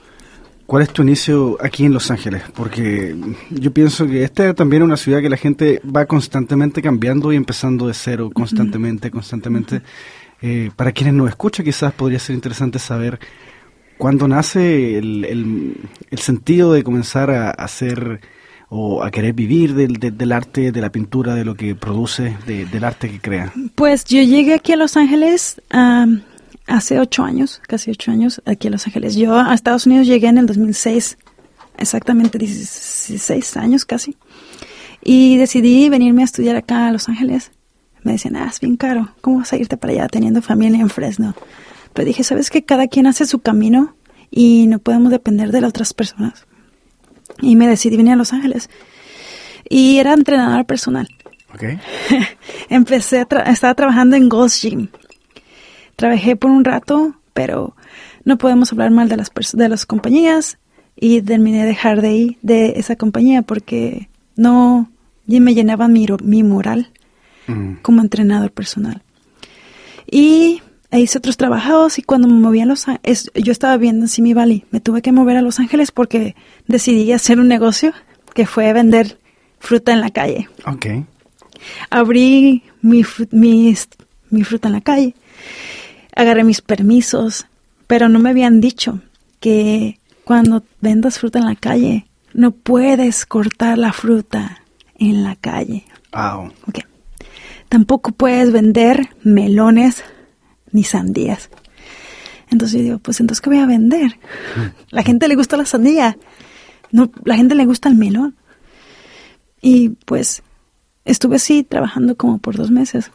cuál 0.69 0.83
es 0.83 0.89
tu 0.93 1.01
inicio 1.01 1.57
aquí 1.59 1.83
en 1.85 1.93
Los 1.93 2.11
Ángeles, 2.11 2.43
porque 2.55 3.15
yo 3.49 3.71
pienso 3.73 4.05
que 4.05 4.23
esta 4.23 4.47
es 4.49 4.55
también 4.55 4.83
una 4.83 4.97
ciudad 4.97 5.19
que 5.19 5.27
la 5.29 5.35
gente 5.37 5.81
va 5.83 6.05
constantemente 6.05 6.81
cambiando 6.83 7.33
y 7.33 7.37
empezando 7.37 7.87
de 7.87 7.95
cero, 7.95 8.29
constantemente, 8.31 9.09
constantemente. 9.09 9.81
Eh, 10.43 10.69
para 10.75 10.91
quienes 10.91 11.15
nos 11.15 11.27
escuchan, 11.27 11.65
quizás 11.65 11.91
podría 11.93 12.19
ser 12.19 12.35
interesante 12.35 12.77
saber 12.77 13.19
cuándo 13.97 14.27
nace 14.27 14.97
el, 14.99 15.25
el- 15.25 15.75
el 16.11 16.19
sentido 16.19 16.71
de 16.73 16.83
comenzar 16.83 17.31
a 17.31 17.49
hacer 17.49 18.21
o 18.69 19.03
a 19.03 19.09
querer 19.09 19.33
vivir 19.33 19.73
del, 19.73 19.93
de- 19.93 20.11
del 20.11 20.31
arte, 20.31 20.71
de 20.71 20.81
la 20.81 20.91
pintura, 20.91 21.33
de 21.33 21.43
lo 21.45 21.55
que 21.55 21.73
produce, 21.73 22.37
de- 22.45 22.65
del 22.67 22.83
arte 22.83 23.09
que 23.09 23.19
crea. 23.19 23.51
Pues 23.73 24.05
yo 24.05 24.21
llegué 24.21 24.53
aquí 24.53 24.73
a 24.73 24.77
Los 24.77 24.95
Ángeles 24.95 25.59
am, 25.71 26.21
hace 26.69 26.99
ocho 26.99 27.23
años, 27.23 27.61
casi 27.67 27.91
ocho 27.91 28.11
años 28.11 28.41
aquí 28.45 28.67
a 28.67 28.71
Los 28.71 28.85
Ángeles. 28.87 29.15
Yo 29.15 29.37
a 29.37 29.53
Estados 29.53 29.85
Unidos 29.85 30.07
llegué 30.07 30.27
en 30.27 30.37
el 30.37 30.45
2006, 30.45 31.17
exactamente 31.77 32.37
16 32.37 33.57
años 33.57 33.85
casi. 33.85 34.15
Y 35.03 35.37
decidí 35.37 35.89
venirme 35.89 36.21
a 36.21 36.25
estudiar 36.25 36.55
acá 36.55 36.87
a 36.87 36.91
Los 36.91 37.09
Ángeles. 37.09 37.51
Me 38.03 38.13
decían, 38.13 38.35
ah, 38.37 38.47
es 38.49 38.59
bien 38.59 38.77
caro, 38.77 39.09
¿cómo 39.21 39.39
vas 39.39 39.51
a 39.51 39.57
irte 39.57 39.75
para 39.77 39.91
allá 39.93 40.07
teniendo 40.07 40.41
familia 40.41 40.79
en 40.79 40.89
Fresno? 40.89 41.35
Pero 41.93 42.05
dije, 42.05 42.23
¿sabes 42.23 42.49
que 42.49 42.63
Cada 42.63 42.87
quien 42.87 43.07
hace 43.07 43.25
su 43.25 43.39
camino 43.39 43.95
y 44.31 44.67
no 44.67 44.79
podemos 44.79 45.11
depender 45.11 45.51
de 45.51 45.61
las 45.61 45.69
otras 45.69 45.93
personas. 45.93 46.45
Y 47.41 47.55
me 47.55 47.67
decidí 47.67 47.97
venir 47.97 48.13
a 48.13 48.15
Los 48.15 48.31
Ángeles. 48.33 48.69
Y 49.69 49.97
era 49.97 50.13
entrenador 50.13 50.65
personal. 50.65 51.07
¿Ok? 51.53 51.63
Empecé, 52.69 53.25
tra- 53.27 53.47
estaba 53.51 53.73
trabajando 53.73 54.15
en 54.15 54.29
Ghost 54.29 54.61
Gym. 54.63 54.87
Trabajé 55.99 56.35
por 56.37 56.49
un 56.49 56.63
rato, 56.63 57.15
pero 57.33 57.75
no 58.23 58.37
podemos 58.37 58.71
hablar 58.71 58.89
mal 58.91 59.09
de 59.09 59.17
las 59.17 59.29
de 59.53 59.67
las 59.69 59.85
compañías 59.85 60.57
y 60.95 61.21
terminé 61.21 61.59
de 61.61 61.67
dejar 61.67 62.01
de 62.01 62.13
ir 62.13 62.37
de 62.41 62.73
esa 62.77 62.95
compañía 62.95 63.41
porque 63.41 64.07
no 64.37 64.89
me 65.27 65.53
llenaban 65.53 65.91
mi, 65.93 66.07
mi 66.23 66.41
moral 66.43 66.91
Mm. 67.47 67.77
como 67.81 68.01
entrenador 68.01 68.51
personal. 68.51 69.01
Y 70.09 70.61
hice 70.91 71.17
otros 71.17 71.35
trabajos 71.37 71.97
y 71.99 72.03
cuando 72.03 72.27
me 72.27 72.35
moví 72.39 72.59
a 72.61 72.65
Los 72.65 72.87
Ángeles, 72.87 73.31
yo 73.33 73.51
estaba 73.51 73.75
viendo 73.77 74.05
en 74.05 74.07
Simi 74.07 74.33
Valley, 74.33 74.65
me 74.71 74.79
tuve 74.79 75.01
que 75.01 75.11
mover 75.11 75.35
a 75.37 75.41
Los 75.41 75.59
Ángeles 75.59 75.91
porque 75.91 76.35
decidí 76.67 77.11
hacer 77.11 77.39
un 77.39 77.47
negocio 77.47 77.91
que 78.35 78.45
fue 78.45 78.71
vender 78.73 79.17
fruta 79.59 79.91
en 79.93 80.01
la 80.01 80.09
calle 80.11 80.47
Ok. 80.65 80.85
abrí 81.89 82.63
mi, 82.81 83.03
fru- 83.03 83.27
mis- 83.31 83.89
mi 84.29 84.43
fruta 84.43 84.67
en 84.69 84.73
la 84.75 84.81
calle, 84.81 85.15
agarré 86.15 86.43
mis 86.43 86.61
permisos, 86.61 87.47
pero 87.87 88.09
no 88.09 88.19
me 88.19 88.29
habían 88.29 88.61
dicho 88.61 89.01
que 89.39 89.99
cuando 90.23 90.63
vendas 90.81 91.19
fruta 91.19 91.39
en 91.39 91.45
la 91.45 91.55
calle, 91.55 92.07
no 92.33 92.51
puedes 92.51 93.25
cortar 93.25 93.77
la 93.77 93.93
fruta 93.93 94.63
en 94.97 95.23
la 95.23 95.35
calle. 95.35 95.85
Wow. 96.13 96.51
Ok. 96.67 96.79
Tampoco 97.67 98.11
puedes 98.11 98.51
vender 98.51 99.09
melones 99.23 100.03
ni 100.71 100.83
sandías. 100.83 101.49
Entonces 102.51 102.79
yo 102.79 102.83
digo, 102.83 102.99
pues 102.99 103.19
entonces 103.19 103.41
¿qué 103.41 103.49
voy 103.49 103.59
a 103.59 103.65
vender? 103.65 104.19
La 104.89 105.03
gente 105.03 105.27
le 105.27 105.35
gusta 105.35 105.57
la 105.57 105.65
sandía. 105.65 106.17
No, 106.91 107.11
la 107.23 107.35
gente 107.35 107.53
le 107.53 107.65
gusta 107.65 107.89
el 107.89 107.95
melón. 107.95 108.35
Y 109.61 109.89
pues 109.89 110.41
estuve 111.05 111.35
así 111.35 111.63
trabajando 111.63 112.15
como 112.15 112.39
por 112.39 112.55
dos 112.55 112.71
meses, 112.71 113.11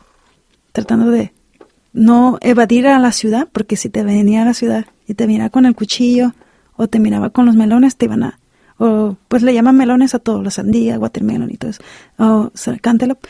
tratando 0.72 1.11
de 1.11 1.33
no 1.94 2.37
evadir 2.42 2.87
a 2.88 2.98
la 2.98 3.12
ciudad, 3.12 3.48
porque 3.50 3.76
si 3.76 3.88
te 3.88 4.02
venía 4.02 4.42
a 4.42 4.44
la 4.44 4.52
ciudad 4.52 4.85
y 5.07 5.14
te 5.14 5.26
miraba 5.26 5.48
con 5.48 5.64
el 5.64 5.74
cuchillo 5.74 6.35
o 6.76 6.88
te 6.88 6.98
miraba 6.98 7.30
con 7.30 7.46
los 7.46 7.54
melones, 7.54 7.96
te 7.96 8.04
iban 8.04 8.24
a... 8.24 8.38
O 8.76 9.16
pues 9.28 9.42
le 9.42 9.54
llaman 9.54 9.76
melones 9.76 10.14
a 10.14 10.18
todo, 10.18 10.42
la 10.42 10.50
sandía, 10.50 10.98
watermelon 10.98 11.50
y 11.50 11.57
todo 11.57 11.70
eso, 11.70 11.83
o 12.18 12.50
sea, 12.54 12.76
cantaloupe. 12.78 13.28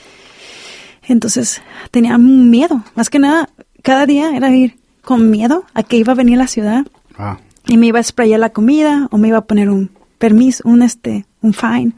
Entonces 1.07 1.61
tenía 1.91 2.17
miedo, 2.17 2.83
más 2.95 3.11
que 3.11 3.19
nada, 3.19 3.51
cada 3.83 4.07
día 4.07 4.35
era 4.35 4.51
ir 4.57 4.77
con 5.03 5.31
miedo 5.31 5.65
a 5.75 5.83
que 5.83 5.99
iba 5.99 6.13
a 6.13 6.17
venir 6.17 6.37
a 6.37 6.43
la 6.45 6.49
ciudad 6.49 6.87
Wow. 7.19 7.37
y 7.69 7.77
me 7.77 7.87
iba 7.87 8.01
a 8.01 8.03
sprayar 8.03 8.41
la 8.41 8.51
comida 8.51 9.07
o 9.13 9.19
me 9.19 9.29
iba 9.29 9.39
a 9.39 9.45
poner 9.45 9.69
un 9.71 9.91
permiso, 10.19 10.67
un 10.67 10.83
este, 10.83 11.27
un 11.43 11.53
fine 11.53 11.93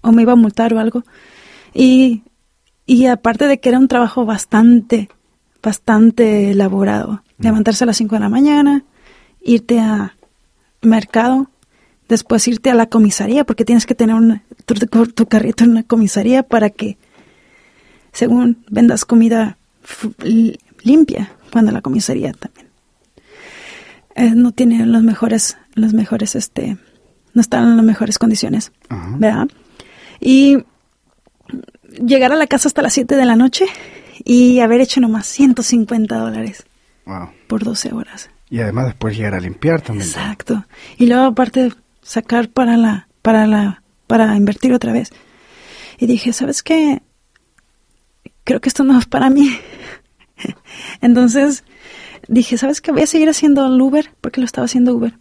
o 0.00 0.10
me 0.10 0.22
iba 0.22 0.32
a 0.32 0.36
multar 0.36 0.72
o 0.72 0.78
algo. 0.78 1.04
Y, 1.74 2.22
y 2.86 3.06
aparte 3.06 3.46
de 3.46 3.60
que 3.60 3.68
era 3.68 3.78
un 3.78 3.88
trabajo 3.88 4.24
bastante, 4.24 5.10
bastante 5.62 6.50
elaborado, 6.50 7.22
levantarse 7.38 7.84
a 7.84 7.86
las 7.86 7.96
5 7.96 8.14
de 8.16 8.20
la 8.20 8.28
mañana, 8.28 8.84
irte 9.42 9.78
a 9.80 10.14
mercado, 10.82 11.50
después 12.08 12.46
irte 12.48 12.70
a 12.70 12.74
la 12.74 12.86
comisaría 12.86 13.44
porque 13.44 13.64
tienes 13.64 13.86
que 13.86 13.94
tener 13.94 14.14
una- 14.16 14.42
tu, 15.14 15.26
carrito 15.26 15.64
en 15.64 15.70
una 15.72 15.82
comisaría 15.82 16.42
para 16.42 16.70
que 16.70 16.96
según 18.12 18.64
vendas 18.70 19.04
comida 19.04 19.58
limpia 20.82 21.32
cuando 21.52 21.72
la 21.72 21.80
comisaría 21.82 22.32
también 22.32 22.66
eh, 24.14 24.32
no 24.34 24.52
tiene 24.52 24.84
los 24.86 25.02
mejores 25.02 25.56
los 25.74 25.92
mejores 25.94 26.34
este 26.34 26.76
no 27.34 27.40
están 27.40 27.64
en 27.64 27.76
las 27.76 27.84
mejores 27.86 28.18
condiciones 28.18 28.72
Ajá. 28.88 29.16
verdad 29.18 29.48
y 30.20 30.58
llegar 32.04 32.32
a 32.32 32.36
la 32.36 32.46
casa 32.46 32.68
hasta 32.68 32.82
las 32.82 32.92
7 32.94 33.16
de 33.16 33.24
la 33.24 33.36
noche 33.36 33.66
y 34.24 34.60
haber 34.60 34.80
hecho 34.80 35.00
nomás 35.00 35.26
150 35.26 36.16
dólares 36.16 36.64
Wow. 37.06 37.30
por 37.46 37.64
12 37.64 37.94
horas 37.94 38.28
Y 38.50 38.60
además 38.60 38.86
después 38.86 39.16
llegar 39.16 39.34
a 39.34 39.40
limpiar 39.40 39.80
también. 39.80 40.06
Exacto. 40.08 40.66
Y 40.98 41.06
luego 41.06 41.24
aparte 41.24 41.72
sacar 42.02 42.48
para 42.48 42.76
la 42.76 43.08
para 43.22 43.46
la 43.46 43.82
para 44.06 44.36
invertir 44.36 44.72
otra 44.72 44.92
vez. 44.92 45.10
Y 45.98 46.06
dije, 46.06 46.32
¿sabes 46.32 46.62
qué? 46.62 47.02
Creo 48.44 48.60
que 48.60 48.68
esto 48.68 48.84
no 48.84 48.98
es 48.98 49.06
para 49.06 49.28
mí. 49.30 49.50
Entonces 51.00 51.64
dije, 52.28 52.56
¿sabes 52.58 52.80
qué? 52.80 52.92
Voy 52.92 53.02
a 53.02 53.06
seguir 53.06 53.28
haciendo 53.28 53.66
el 53.66 53.80
Uber 53.80 54.10
porque 54.20 54.40
lo 54.40 54.46
estaba 54.46 54.64
haciendo 54.66 54.94
Uber. 54.94 55.14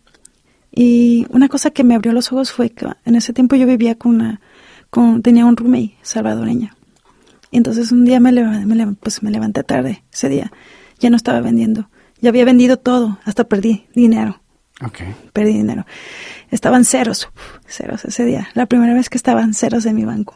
Y 0.72 1.26
una 1.30 1.50
cosa 1.50 1.72
que 1.72 1.84
me 1.84 1.96
abrió 1.96 2.14
los 2.14 2.32
ojos 2.32 2.52
fue 2.52 2.70
que 2.70 2.86
en 3.06 3.16
ese 3.16 3.34
tiempo 3.34 3.56
yo 3.56 3.66
vivía 3.66 3.96
con 3.96 4.16
una 4.16 4.42
con 4.90 5.22
tenía 5.22 5.46
un 5.46 5.58
roommate 5.58 5.98
salvadoreña. 6.02 6.77
Y 7.52 7.58
entonces 7.58 7.92
un 7.92 8.06
día 8.06 8.20
me, 8.20 8.32
me 8.32 8.94
pues 8.94 9.24
me 9.24 9.32
levanté 9.32 9.64
tarde 9.64 10.04
ese 10.12 10.30
día. 10.30 10.52
Ya 11.00 11.10
no 11.10 11.16
estaba 11.16 11.40
vendiendo. 11.42 11.90
Ya 12.22 12.30
había 12.30 12.46
vendido 12.46 12.78
todo, 12.78 13.20
hasta 13.26 13.44
perdí 13.44 13.86
dinero 13.94 14.42
Ok. 14.84 15.02
perdí 15.34 15.54
dinero. 15.54 15.86
Estaban 16.50 16.84
ceros, 16.84 17.30
uf, 17.36 17.60
ceros 17.68 18.06
ese 18.06 18.26
día. 18.26 18.50
La 18.56 18.66
primera 18.66 18.94
vez 18.94 19.10
que 19.10 19.18
estaban 19.18 19.54
ceros 19.54 19.86
en 19.86 19.96
mi 19.96 20.04
banco. 20.06 20.36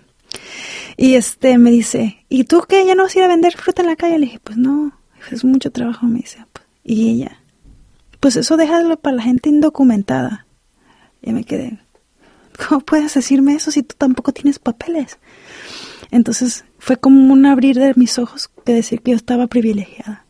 Y 0.97 1.15
este 1.15 1.57
me 1.57 1.71
dice, 1.71 2.23
¿y 2.29 2.43
tú 2.43 2.63
qué? 2.67 2.85
¿Ya 2.85 2.95
no 2.95 3.03
vas 3.03 3.15
a 3.15 3.19
ir 3.19 3.25
a 3.25 3.27
vender 3.27 3.55
fruta 3.57 3.81
en 3.81 3.87
la 3.87 3.95
calle? 3.95 4.19
Le 4.19 4.25
dije, 4.27 4.39
pues 4.43 4.57
no, 4.57 4.91
es 5.31 5.43
mucho 5.43 5.71
trabajo, 5.71 6.05
me 6.05 6.19
dice. 6.19 6.45
Pues, 6.53 6.65
Y 6.83 7.09
ella, 7.09 7.39
pues 8.19 8.35
eso 8.35 8.57
déjalo 8.57 8.97
para 8.99 9.17
la 9.17 9.23
gente 9.23 9.49
indocumentada. 9.49 10.45
Y 11.23 11.33
me 11.33 11.43
quedé, 11.43 11.79
¿cómo 12.67 12.81
puedes 12.81 13.13
decirme 13.13 13.55
eso 13.55 13.71
si 13.71 13.81
tú 13.83 13.95
tampoco 13.97 14.31
tienes 14.33 14.59
papeles? 14.59 15.17
Entonces 16.11 16.65
fue 16.81 16.97
como 16.97 17.31
un 17.31 17.45
abrir 17.45 17.77
de 17.77 17.93
mis 17.95 18.17
ojos 18.17 18.49
que 18.65 18.73
decir 18.73 19.01
que 19.01 19.11
yo 19.11 19.17
estaba 19.17 19.45
privilegiada. 19.45 20.25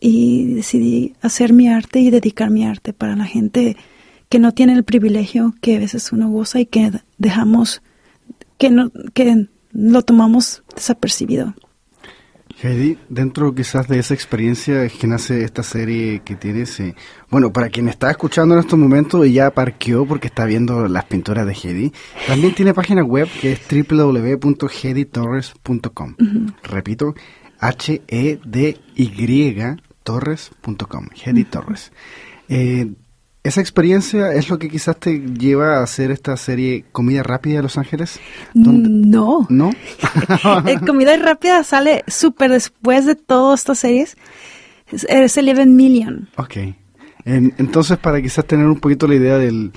y 0.00 0.54
decidí 0.54 1.14
hacer 1.20 1.52
mi 1.52 1.68
arte 1.68 1.98
y 1.98 2.10
dedicar 2.10 2.50
mi 2.50 2.64
arte 2.64 2.92
para 2.92 3.16
la 3.16 3.26
gente 3.26 3.76
que 4.28 4.38
no 4.38 4.52
tiene 4.52 4.72
el 4.74 4.84
privilegio 4.84 5.54
que 5.60 5.76
a 5.76 5.80
veces 5.80 6.12
uno 6.12 6.30
goza 6.30 6.60
y 6.60 6.66
que 6.66 6.92
dejamos, 7.18 7.82
que 8.58 8.70
no, 8.70 8.92
que 9.12 9.48
lo 9.72 10.02
tomamos 10.02 10.62
desapercibido. 10.74 11.54
Heidi, 12.62 12.98
dentro 13.08 13.54
quizás 13.54 13.88
de 13.88 13.98
esa 13.98 14.12
experiencia 14.12 14.84
es 14.84 14.92
que 14.92 15.06
nace 15.06 15.44
esta 15.44 15.62
serie 15.62 16.20
que 16.24 16.36
tienes. 16.36 16.78
Eh, 16.80 16.94
bueno, 17.30 17.50
para 17.52 17.70
quien 17.70 17.88
está 17.88 18.10
escuchando 18.10 18.54
en 18.54 18.60
estos 18.60 18.78
momentos 18.78 19.26
y 19.26 19.32
ya 19.32 19.50
parqueó 19.50 20.06
porque 20.06 20.28
está 20.28 20.44
viendo 20.44 20.86
las 20.88 21.04
pinturas 21.04 21.46
de 21.46 21.54
Heidi, 21.54 21.90
también 22.26 22.54
tiene 22.54 22.74
página 22.74 23.02
web 23.02 23.28
que 23.40 23.52
es 23.52 23.60
www.heiditorres.com. 23.88 26.16
Repito, 26.62 27.14
H-E-D-Y 27.58 29.06
torres.com. 30.02 31.08
Heidi 31.24 31.44
Torres. 31.44 31.92
Eh, 32.48 32.90
¿Esa 33.42 33.62
experiencia 33.62 34.34
es 34.34 34.50
lo 34.50 34.58
que 34.58 34.68
quizás 34.68 34.98
te 34.98 35.18
lleva 35.18 35.78
a 35.78 35.82
hacer 35.82 36.10
esta 36.10 36.36
serie 36.36 36.84
Comida 36.92 37.22
Rápida 37.22 37.56
de 37.56 37.62
Los 37.62 37.78
Ángeles? 37.78 38.20
No. 38.52 39.46
¿No? 39.48 39.70
Eh, 40.66 40.78
Comida 40.86 41.16
Rápida 41.16 41.64
sale 41.64 42.04
súper 42.06 42.50
después 42.50 43.06
de 43.06 43.14
todas 43.14 43.60
estas 43.60 43.78
series. 43.78 44.16
Es 44.92 45.06
11 45.08 45.66
Million. 45.66 46.28
Ok. 46.36 46.56
entonces, 47.24 47.96
para 47.98 48.20
quizás 48.20 48.44
tener 48.44 48.66
un 48.66 48.78
poquito 48.78 49.06
la 49.06 49.14
idea 49.14 49.38
del, 49.38 49.72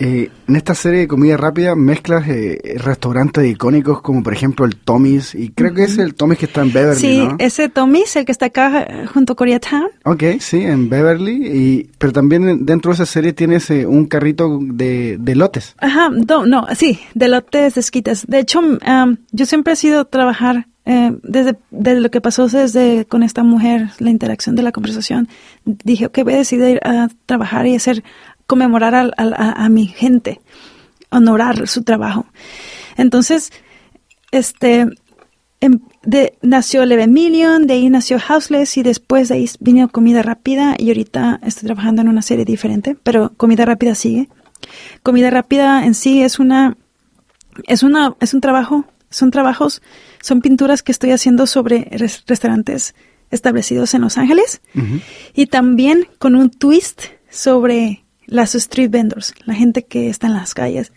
eh, 0.00 0.30
en 0.46 0.56
esta 0.56 0.76
serie 0.76 1.00
de 1.00 1.08
comida 1.08 1.36
rápida 1.36 1.74
mezclas 1.74 2.28
eh, 2.28 2.76
restaurantes 2.76 3.44
icónicos 3.44 4.00
como 4.00 4.22
por 4.22 4.32
ejemplo 4.32 4.64
el 4.64 4.76
Tommy's 4.76 5.34
y 5.34 5.50
creo 5.50 5.74
que 5.74 5.84
es 5.84 5.98
el 5.98 6.14
Tommy's 6.14 6.38
que 6.38 6.46
está 6.46 6.62
en 6.62 6.72
Beverly, 6.72 7.00
Sí, 7.00 7.28
ese 7.38 7.68
Tommy's, 7.68 8.14
el 8.14 8.24
que 8.24 8.30
está 8.30 8.46
acá 8.46 8.82
eh, 8.82 9.06
junto 9.12 9.32
a 9.32 9.36
Koreatown. 9.36 9.88
Ok, 10.04 10.22
sí, 10.38 10.62
en 10.62 10.88
Beverly, 10.88 11.46
y, 11.46 11.90
pero 11.98 12.12
también 12.12 12.64
dentro 12.64 12.90
de 12.92 12.94
esa 12.94 13.06
serie 13.06 13.32
tienes 13.32 13.70
un 13.70 14.06
carrito 14.06 14.60
de, 14.62 15.16
de, 15.18 15.34
lotes. 15.34 15.74
Ajá, 15.78 16.10
no, 16.10 16.46
no, 16.46 16.66
sí, 16.76 17.00
de 17.14 17.28
lotes 17.28 17.74
de 17.74 17.80
esquites. 17.80 18.24
De 18.26 18.38
hecho, 18.38 18.60
yo 19.32 19.46
siempre 19.46 19.72
he 19.72 19.76
sido 19.76 20.04
trabajar 20.04 20.68
desde, 20.84 21.58
desde, 21.70 22.00
lo 22.00 22.10
que 22.10 22.20
pasó 22.20 22.48
desde 22.48 23.04
con 23.04 23.22
esta 23.22 23.42
mujer, 23.42 23.90
la 23.98 24.10
interacción 24.10 24.54
de 24.54 24.62
la 24.62 24.72
conversación, 24.72 25.28
dije, 25.64 26.06
ok, 26.06 26.20
voy 26.24 26.34
a 26.34 26.38
decidir 26.38 26.80
a 26.84 27.08
trabajar 27.26 27.66
y 27.66 27.74
hacer 27.74 28.02
conmemorar 28.48 28.94
a, 28.94 29.12
a, 29.16 29.68
mi 29.68 29.86
gente, 29.86 30.40
honorar 31.10 31.68
su 31.68 31.84
trabajo. 31.84 32.24
Entonces, 32.96 33.52
este, 34.32 34.86
em, 35.60 35.80
de, 36.02 36.32
nació 36.40 36.82
Eleven 36.82 37.12
Million, 37.12 37.66
de 37.66 37.74
ahí 37.74 37.90
nació 37.90 38.18
Houseless 38.18 38.78
y 38.78 38.82
después 38.82 39.28
de 39.28 39.34
ahí 39.34 39.50
vino 39.60 39.90
Comida 39.90 40.22
Rápida 40.22 40.76
y 40.78 40.88
ahorita 40.88 41.40
estoy 41.44 41.66
trabajando 41.66 42.00
en 42.00 42.08
una 42.08 42.22
serie 42.22 42.46
diferente, 42.46 42.96
pero 43.02 43.32
Comida 43.36 43.66
Rápida 43.66 43.94
sigue. 43.94 44.30
Comida 45.02 45.28
Rápida 45.28 45.84
en 45.84 45.92
sí 45.92 46.22
es 46.22 46.38
una, 46.38 46.78
es 47.66 47.82
una, 47.82 48.16
es 48.18 48.32
un 48.32 48.40
trabajo, 48.40 48.86
son 49.10 49.30
trabajos, 49.30 49.82
son 50.22 50.40
pinturas 50.40 50.82
que 50.82 50.92
estoy 50.92 51.10
haciendo 51.10 51.46
sobre 51.46 51.86
restaurantes 52.26 52.94
establecidos 53.30 53.92
en 53.92 54.00
Los 54.00 54.16
Ángeles 54.16 54.62
y 55.34 55.46
también 55.48 56.08
con 56.18 56.34
un 56.34 56.48
twist 56.48 57.02
sobre 57.28 58.04
las 58.28 58.54
street 58.54 58.90
vendors, 58.90 59.34
la 59.44 59.54
gente 59.54 59.84
que 59.84 60.08
está 60.08 60.26
en 60.26 60.34
las 60.34 60.54
calles 60.54 60.92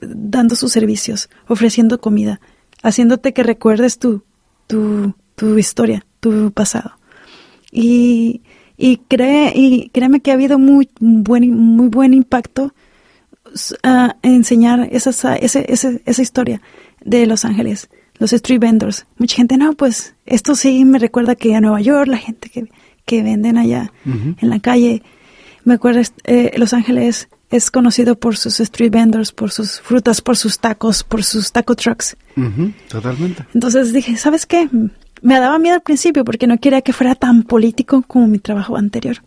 dando 0.00 0.54
sus 0.54 0.72
servicios, 0.72 1.28
ofreciendo 1.48 2.00
comida, 2.00 2.40
haciéndote 2.82 3.32
que 3.32 3.42
recuerdes 3.42 3.98
tu, 3.98 4.22
tu, 4.66 5.14
tu 5.34 5.58
historia, 5.58 6.04
tu 6.20 6.52
pasado. 6.52 6.92
Y, 7.72 8.42
y, 8.76 8.98
cree, 9.08 9.52
y 9.54 9.88
créeme 9.90 10.20
que 10.20 10.30
ha 10.30 10.34
habido 10.34 10.58
muy 10.58 10.88
buen, 11.00 11.52
muy 11.52 11.88
buen 11.88 12.14
impacto 12.14 12.72
a 13.82 14.16
enseñar 14.22 14.88
esa, 14.92 15.36
esa, 15.36 15.60
esa, 15.60 16.22
historia 16.22 16.60
de 17.04 17.26
Los 17.26 17.44
Ángeles, 17.44 17.88
los 18.18 18.32
street 18.32 18.60
vendors. 18.60 19.06
Mucha 19.16 19.36
gente, 19.36 19.56
no, 19.56 19.72
pues 19.72 20.14
esto 20.26 20.54
sí 20.54 20.84
me 20.84 20.98
recuerda 20.98 21.34
que 21.34 21.54
a 21.54 21.60
Nueva 21.60 21.80
York, 21.80 22.08
la 22.08 22.18
gente 22.18 22.50
que, 22.50 22.68
que 23.04 23.22
venden 23.22 23.56
allá 23.56 23.92
en 24.04 24.50
la 24.50 24.60
calle, 24.60 25.02
me 25.68 25.74
acuerdo, 25.74 26.00
eh, 26.24 26.52
Los 26.56 26.72
Ángeles 26.72 27.28
es 27.50 27.70
conocido 27.70 28.18
por 28.18 28.36
sus 28.36 28.58
street 28.58 28.90
vendors, 28.90 29.32
por 29.32 29.50
sus 29.50 29.80
frutas, 29.80 30.20
por 30.20 30.36
sus 30.36 30.58
tacos, 30.58 31.04
por 31.04 31.22
sus 31.22 31.52
taco 31.52 31.76
trucks. 31.76 32.16
totalmente. 32.88 33.44
Entonces 33.54 33.92
dije, 33.92 34.16
¿sabes 34.16 34.46
qué? 34.46 34.68
Me 35.22 35.40
daba 35.40 35.58
miedo 35.58 35.76
al 35.76 35.82
principio 35.82 36.24
porque 36.24 36.46
no 36.46 36.58
quería 36.58 36.82
que 36.82 36.92
fuera 36.92 37.14
tan 37.14 37.42
político 37.42 38.02
como 38.02 38.26
mi 38.26 38.38
trabajo 38.38 38.76
anterior. 38.76 39.18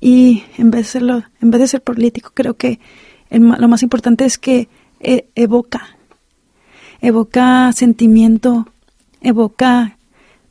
Y 0.00 0.44
en 0.58 0.70
vez 0.70 0.86
de 0.86 0.90
serlo, 0.92 1.22
en 1.40 1.50
vez 1.50 1.60
de 1.62 1.68
ser 1.68 1.82
político, 1.82 2.32
creo 2.34 2.54
que 2.54 2.78
lo 3.30 3.68
más 3.68 3.82
importante 3.82 4.24
es 4.24 4.36
que 4.36 4.68
e, 5.00 5.26
evoca, 5.34 5.96
evoca 7.00 7.72
sentimiento, 7.72 8.68
evoca, 9.20 9.96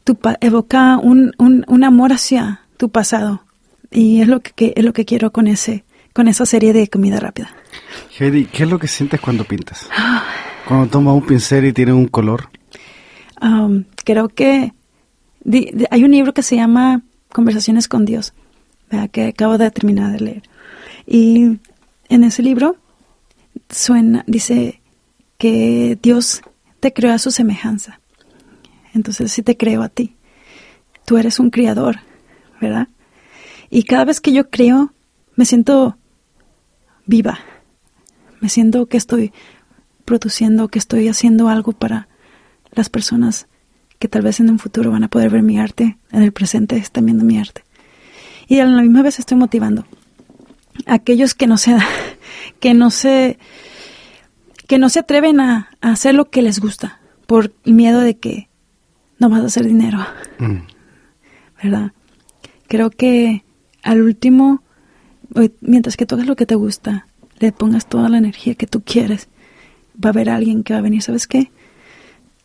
tu, 0.04 0.18
evoca 0.40 0.98
un, 0.98 1.34
un, 1.38 1.66
un 1.68 1.84
amor 1.84 2.14
hacia 2.14 2.62
tu 2.78 2.90
pasado 2.90 3.44
y 3.92 4.22
es 4.22 4.28
lo 4.28 4.40
que, 4.40 4.74
es 4.76 4.84
lo 4.84 4.94
que 4.94 5.06
quiero 5.06 5.32
con 5.32 5.48
ese 5.48 5.84
con 6.14 6.28
esa 6.28 6.46
serie 6.46 6.74
de 6.74 6.90
comida 6.90 7.20
rápida. 7.20 7.54
Heidi, 8.20 8.46
¿qué 8.46 8.64
es 8.64 8.70
lo 8.70 8.80
que 8.80 8.88
sientes 8.88 9.20
cuando 9.22 9.46
pintas? 9.46 9.88
cuando 10.68 10.88
tomas 10.88 11.16
un 11.16 11.26
pincel 11.26 11.66
y 11.66 11.74
tiene 11.74 11.94
un 11.94 12.08
color. 12.08 12.50
Um, 13.42 13.86
creo 14.04 14.30
que 14.30 14.74
hay 15.90 16.04
un 16.04 16.12
libro 16.12 16.34
que 16.34 16.44
se 16.44 16.56
llama 16.56 17.02
Conversaciones 17.30 17.88
con 17.88 18.06
Dios, 18.06 18.34
que 19.12 19.28
acabo 19.28 19.58
de 19.58 19.72
terminar 19.72 20.12
de 20.12 20.20
leer. 20.20 20.44
Y 21.08 21.60
en 22.10 22.24
ese 22.24 22.44
libro 22.44 22.76
suena, 23.70 24.24
dice 24.28 24.82
que 25.38 25.98
Dios 26.02 26.42
te 26.80 26.94
creó 26.94 27.14
a 27.14 27.18
su 27.20 27.32
semejanza. 27.32 28.00
Entonces, 28.94 29.32
si 29.32 29.42
te 29.42 29.58
creo 29.58 29.82
a 29.82 29.90
ti, 29.90 30.16
tú 31.06 31.18
eres 31.18 31.40
un 31.40 31.50
criador, 31.50 32.00
¿verdad? 32.60 32.90
Y 33.72 33.84
cada 33.84 34.06
vez 34.06 34.20
que 34.20 34.34
yo 34.34 34.50
creo, 34.50 34.94
me 35.36 35.46
siento 35.46 35.98
viva. 37.06 37.40
Me 38.42 38.50
siento 38.50 38.86
que 38.86 38.98
estoy 38.98 39.32
produciendo, 40.06 40.68
que 40.68 40.78
estoy 40.78 41.08
haciendo 41.08 41.48
algo 41.48 41.72
para 41.72 42.10
las 42.72 42.90
personas 42.90 43.48
que 43.98 44.08
tal 44.08 44.24
vez 44.24 44.40
en 44.40 44.50
un 44.50 44.60
futuro 44.60 44.92
van 44.92 45.04
a 45.04 45.08
poder 45.08 45.30
ver 45.30 45.42
mi 45.42 45.58
arte, 45.60 45.98
en 46.12 46.24
el 46.24 46.34
presente 46.34 46.76
están 46.76 47.06
viendo 47.06 47.24
mi 47.24 47.38
arte. 47.38 47.64
Y 48.48 48.60
a 48.60 48.66
la 48.66 48.82
misma 48.82 49.04
vez 49.04 49.20
estoy 49.20 49.38
motivando 49.38 49.86
a 50.86 50.96
aquellos 50.96 51.34
que 51.34 51.48
no 51.48 51.58
se 51.58 51.78
que 52.60 52.74
no 52.74 52.90
se 52.90 53.38
que 54.68 54.80
no 54.80 54.90
se 54.90 55.00
atreven 55.00 55.40
a, 55.40 55.70
hacer 55.82 56.16
lo 56.16 56.30
que 56.30 56.42
les 56.42 56.60
gusta 56.60 57.00
por 57.28 57.54
miedo 57.66 58.02
de 58.02 58.18
que 58.18 58.50
no 59.20 59.30
vas 59.30 59.42
a 59.42 59.46
hacer 59.46 59.66
dinero. 59.66 60.00
Mm. 60.40 60.58
¿Verdad? 61.62 61.92
Creo 62.68 62.90
que 62.90 63.44
al 63.84 64.02
último, 64.02 64.64
mientras 65.62 65.98
que 65.98 66.06
toques 66.06 66.26
lo 66.26 66.36
que 66.36 66.46
te 66.46 66.56
gusta, 66.56 67.08
le 67.40 67.52
pongas 67.52 67.88
toda 67.88 68.10
la 68.10 68.18
energía 68.18 68.56
que 68.56 68.68
tú 68.68 68.82
quieres, 68.84 69.28
va 69.94 70.10
a 70.10 70.14
haber 70.14 70.30
alguien 70.30 70.64
que 70.64 70.74
va 70.74 70.80
a 70.80 70.84
venir, 70.84 71.02
¿sabes 71.02 71.28
qué? 71.28 71.52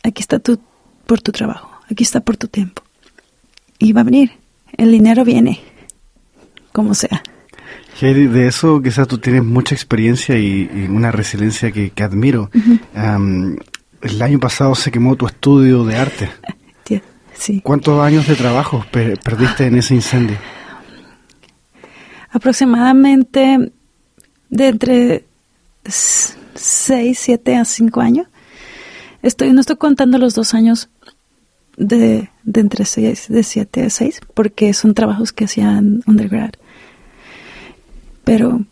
Aquí 0.02 0.22
está 0.22 0.38
tú 0.38 0.60
por 1.06 1.20
tu 1.20 1.32
trabajo, 1.32 1.70
aquí 1.90 2.02
está 2.02 2.20
por 2.20 2.36
tu 2.36 2.48
tiempo. 2.48 2.82
Y 3.78 3.92
va 3.92 4.00
a 4.00 4.04
venir, 4.04 4.32
el 4.76 4.90
dinero 4.90 5.24
viene, 5.24 5.60
como 6.72 6.94
sea. 6.94 7.22
Heidi, 8.00 8.26
de 8.26 8.46
eso 8.46 8.82
quizás 8.82 9.08
tú 9.08 9.18
tienes 9.18 9.42
mucha 9.42 9.74
experiencia 9.74 10.38
y, 10.38 10.86
una 10.90 11.10
resiliencia 11.10 11.72
que, 11.72 11.92
admiro. 12.02 12.50
el 12.94 14.22
año 14.22 14.38
pasado 14.38 14.74
se 14.74 14.90
quemó 14.90 15.16
tu 15.16 15.26
estudio 15.26 15.84
de 15.84 15.96
arte. 15.96 16.30
Sí. 17.38 17.60
¿Cuántos 17.62 18.00
años 18.00 18.26
de 18.26 18.34
trabajo 18.34 18.82
perdiste 18.90 19.66
en 19.66 19.76
ese 19.76 19.94
incendio? 19.94 20.38
Aproximadamente 22.36 23.72
de 24.50 24.68
entre 24.68 25.24
6, 25.84 27.18
7 27.18 27.56
a 27.56 27.64
5 27.64 28.00
años. 28.00 28.26
Estoy, 29.22 29.52
no 29.52 29.60
estoy 29.60 29.76
contando 29.76 30.18
los 30.18 30.34
dos 30.34 30.54
años 30.54 30.88
de, 31.76 32.30
de 32.44 32.60
entre 32.60 32.84
6, 32.84 33.26
de 33.28 33.42
7 33.42 33.82
a 33.84 33.90
6, 33.90 34.20
porque 34.34 34.72
son 34.74 34.94
trabajos 34.94 35.32
que 35.32 35.44
hacían 35.44 36.02
undergrad. 36.06 36.50
Pero 38.24 38.64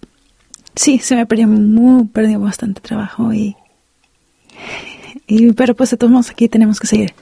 sí, 0.75 0.99
se 0.99 1.17
me 1.17 1.27
perdió 1.27 1.49
muy, 1.49 2.07
perdió 2.07 2.41
bastante 2.41 2.81
trabajo 2.81 3.33
y, 3.33 3.57
y 5.27 5.53
pero 5.53 5.75
pues 5.75 5.91
de 5.91 5.97
todos 5.97 6.13
modos 6.13 6.31
aquí 6.31 6.49
tenemos 6.49 6.81
que 6.81 6.87
seguir, 6.87 7.15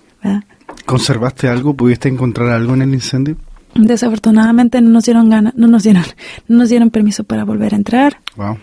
¿Conservaste 0.86 1.48
algo? 1.48 1.74
¿Pudiste 1.74 2.08
encontrar 2.08 2.50
algo 2.50 2.74
en 2.74 2.82
el 2.82 2.94
incendio? 2.94 3.36
Desafortunadamente 3.74 4.80
no 4.80 4.90
nos 4.90 5.04
dieron 5.04 5.30
ganas, 5.30 5.54
no 5.56 5.66
nos 5.66 5.82
dieron, 5.82 6.04
no 6.48 6.58
nos 6.58 6.68
dieron 6.68 6.90
permiso 6.90 7.24
para 7.24 7.44
volver 7.44 7.74
a 7.74 7.76
entrar. 7.76 8.20
Wow. 8.36 8.58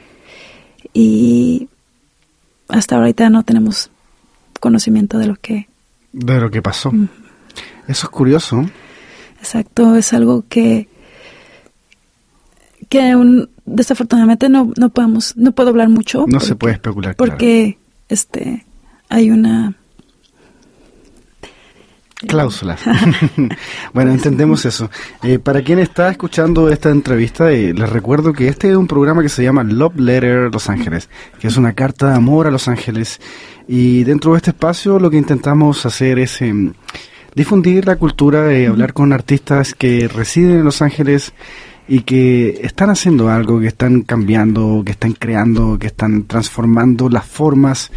Y 0.93 1.67
hasta 2.67 2.97
ahorita 2.97 3.29
no 3.29 3.43
tenemos 3.43 3.89
conocimiento 4.59 5.17
de 5.17 5.27
lo 5.27 5.35
que 5.35 5.67
de 6.11 6.39
lo 6.39 6.49
que 6.49 6.61
pasó. 6.61 6.91
Eso 7.87 8.07
es 8.07 8.09
curioso. 8.09 8.65
Exacto, 9.39 9.95
es 9.95 10.13
algo 10.13 10.45
que 10.47 10.87
que 12.89 13.15
un, 13.15 13.49
desafortunadamente 13.65 14.49
no, 14.49 14.73
no 14.77 14.89
podemos, 14.89 15.37
no 15.37 15.51
puedo 15.51 15.69
hablar 15.69 15.89
mucho. 15.89 16.25
No 16.27 16.39
se 16.39 16.55
puede 16.55 16.73
especular. 16.73 17.15
Porque 17.15 17.77
este 18.09 18.65
hay 19.09 19.31
una 19.31 19.75
Cláusula. 22.27 22.77
bueno, 23.93 24.11
entendemos 24.11 24.65
eso. 24.65 24.89
Eh, 25.23 25.39
para 25.39 25.61
quien 25.61 25.79
está 25.79 26.09
escuchando 26.09 26.69
esta 26.69 26.89
entrevista, 26.89 27.51
eh, 27.51 27.73
les 27.73 27.89
recuerdo 27.89 28.33
que 28.33 28.47
este 28.49 28.69
es 28.69 28.75
un 28.75 28.87
programa 28.87 29.21
que 29.21 29.29
se 29.29 29.43
llama 29.43 29.63
Love 29.63 29.99
Letter 29.99 30.49
Los 30.51 30.69
Ángeles, 30.69 31.09
que 31.39 31.47
es 31.47 31.55
una 31.55 31.73
carta 31.73 32.09
de 32.09 32.15
amor 32.15 32.47
a 32.47 32.51
Los 32.51 32.67
Ángeles. 32.67 33.21
Y 33.67 34.03
dentro 34.03 34.33
de 34.33 34.37
este 34.37 34.51
espacio 34.51 34.99
lo 34.99 35.09
que 35.09 35.17
intentamos 35.17 35.85
hacer 35.85 36.19
es 36.19 36.41
em, 36.41 36.73
difundir 37.35 37.85
la 37.85 37.95
cultura, 37.95 38.57
y 38.57 38.65
hablar 38.65 38.93
con 38.93 39.13
artistas 39.13 39.73
que 39.73 40.07
residen 40.07 40.59
en 40.59 40.65
Los 40.65 40.81
Ángeles 40.81 41.33
y 41.87 42.01
que 42.01 42.59
están 42.61 42.89
haciendo 42.89 43.29
algo, 43.29 43.59
que 43.59 43.67
están 43.67 44.01
cambiando, 44.01 44.83
que 44.85 44.91
están 44.91 45.13
creando, 45.13 45.79
que 45.79 45.87
están 45.87 46.25
transformando 46.25 47.09
las 47.09 47.25
formas 47.25 47.91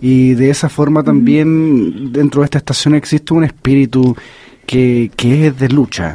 y 0.00 0.34
de 0.34 0.50
esa 0.50 0.68
forma 0.68 1.02
también 1.02 2.12
dentro 2.12 2.40
de 2.40 2.46
esta 2.46 2.58
estación 2.58 2.94
existe 2.94 3.34
un 3.34 3.44
espíritu 3.44 4.16
que, 4.66 5.10
que 5.16 5.48
es 5.48 5.58
de 5.58 5.68
lucha. 5.68 6.14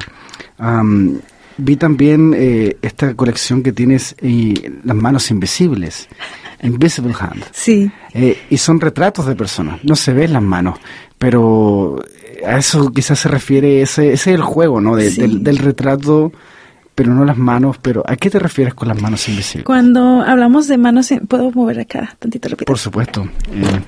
vi 1.58 1.76
también 1.76 2.34
eh, 2.36 2.78
esta 2.82 3.13
colección 3.13 3.62
que 3.62 3.71
tienes 3.71 4.15
y 4.21 4.56
Las 4.84 4.95
manos 4.95 5.30
invisibles, 5.32 6.08
Invisible 6.63 7.13
Hand. 7.19 7.43
Sí. 7.52 7.91
Eh, 8.13 8.38
y 8.50 8.58
son 8.58 8.80
retratos 8.80 9.28
de 9.28 9.36
personas, 9.36 9.84
no 9.84 9.95
se 9.95 10.13
ven 10.13 10.34
las 10.34 10.41
manos, 10.41 10.80
pero 11.17 12.04
a 12.45 12.58
eso 12.58 12.91
quizás 12.91 13.19
se 13.19 13.30
refiere, 13.30 13.82
ese, 13.82 14.13
ese 14.13 14.32
es 14.32 14.36
el 14.36 14.41
juego, 14.41 14.82
¿no? 14.82 14.95
del, 14.95 15.43
del 15.43 15.58
retrato 15.58 16.32
pero 16.95 17.13
no 17.13 17.25
las 17.25 17.38
manos, 17.38 17.77
pero 17.81 18.03
¿a 18.08 18.15
qué 18.15 18.29
te 18.29 18.39
refieres 18.39 18.73
con 18.73 18.88
las 18.88 18.99
manos 19.01 19.27
invisibles? 19.27 19.65
Cuando 19.65 20.21
hablamos 20.21 20.67
de 20.67 20.77
manos, 20.77 21.13
¿puedo 21.27 21.51
mover 21.51 21.81
acá 21.81 22.15
tantito 22.17 22.47
rápido? 22.47 22.65
Por 22.65 22.79
supuesto. 22.79 23.27
Eh, 23.51 23.81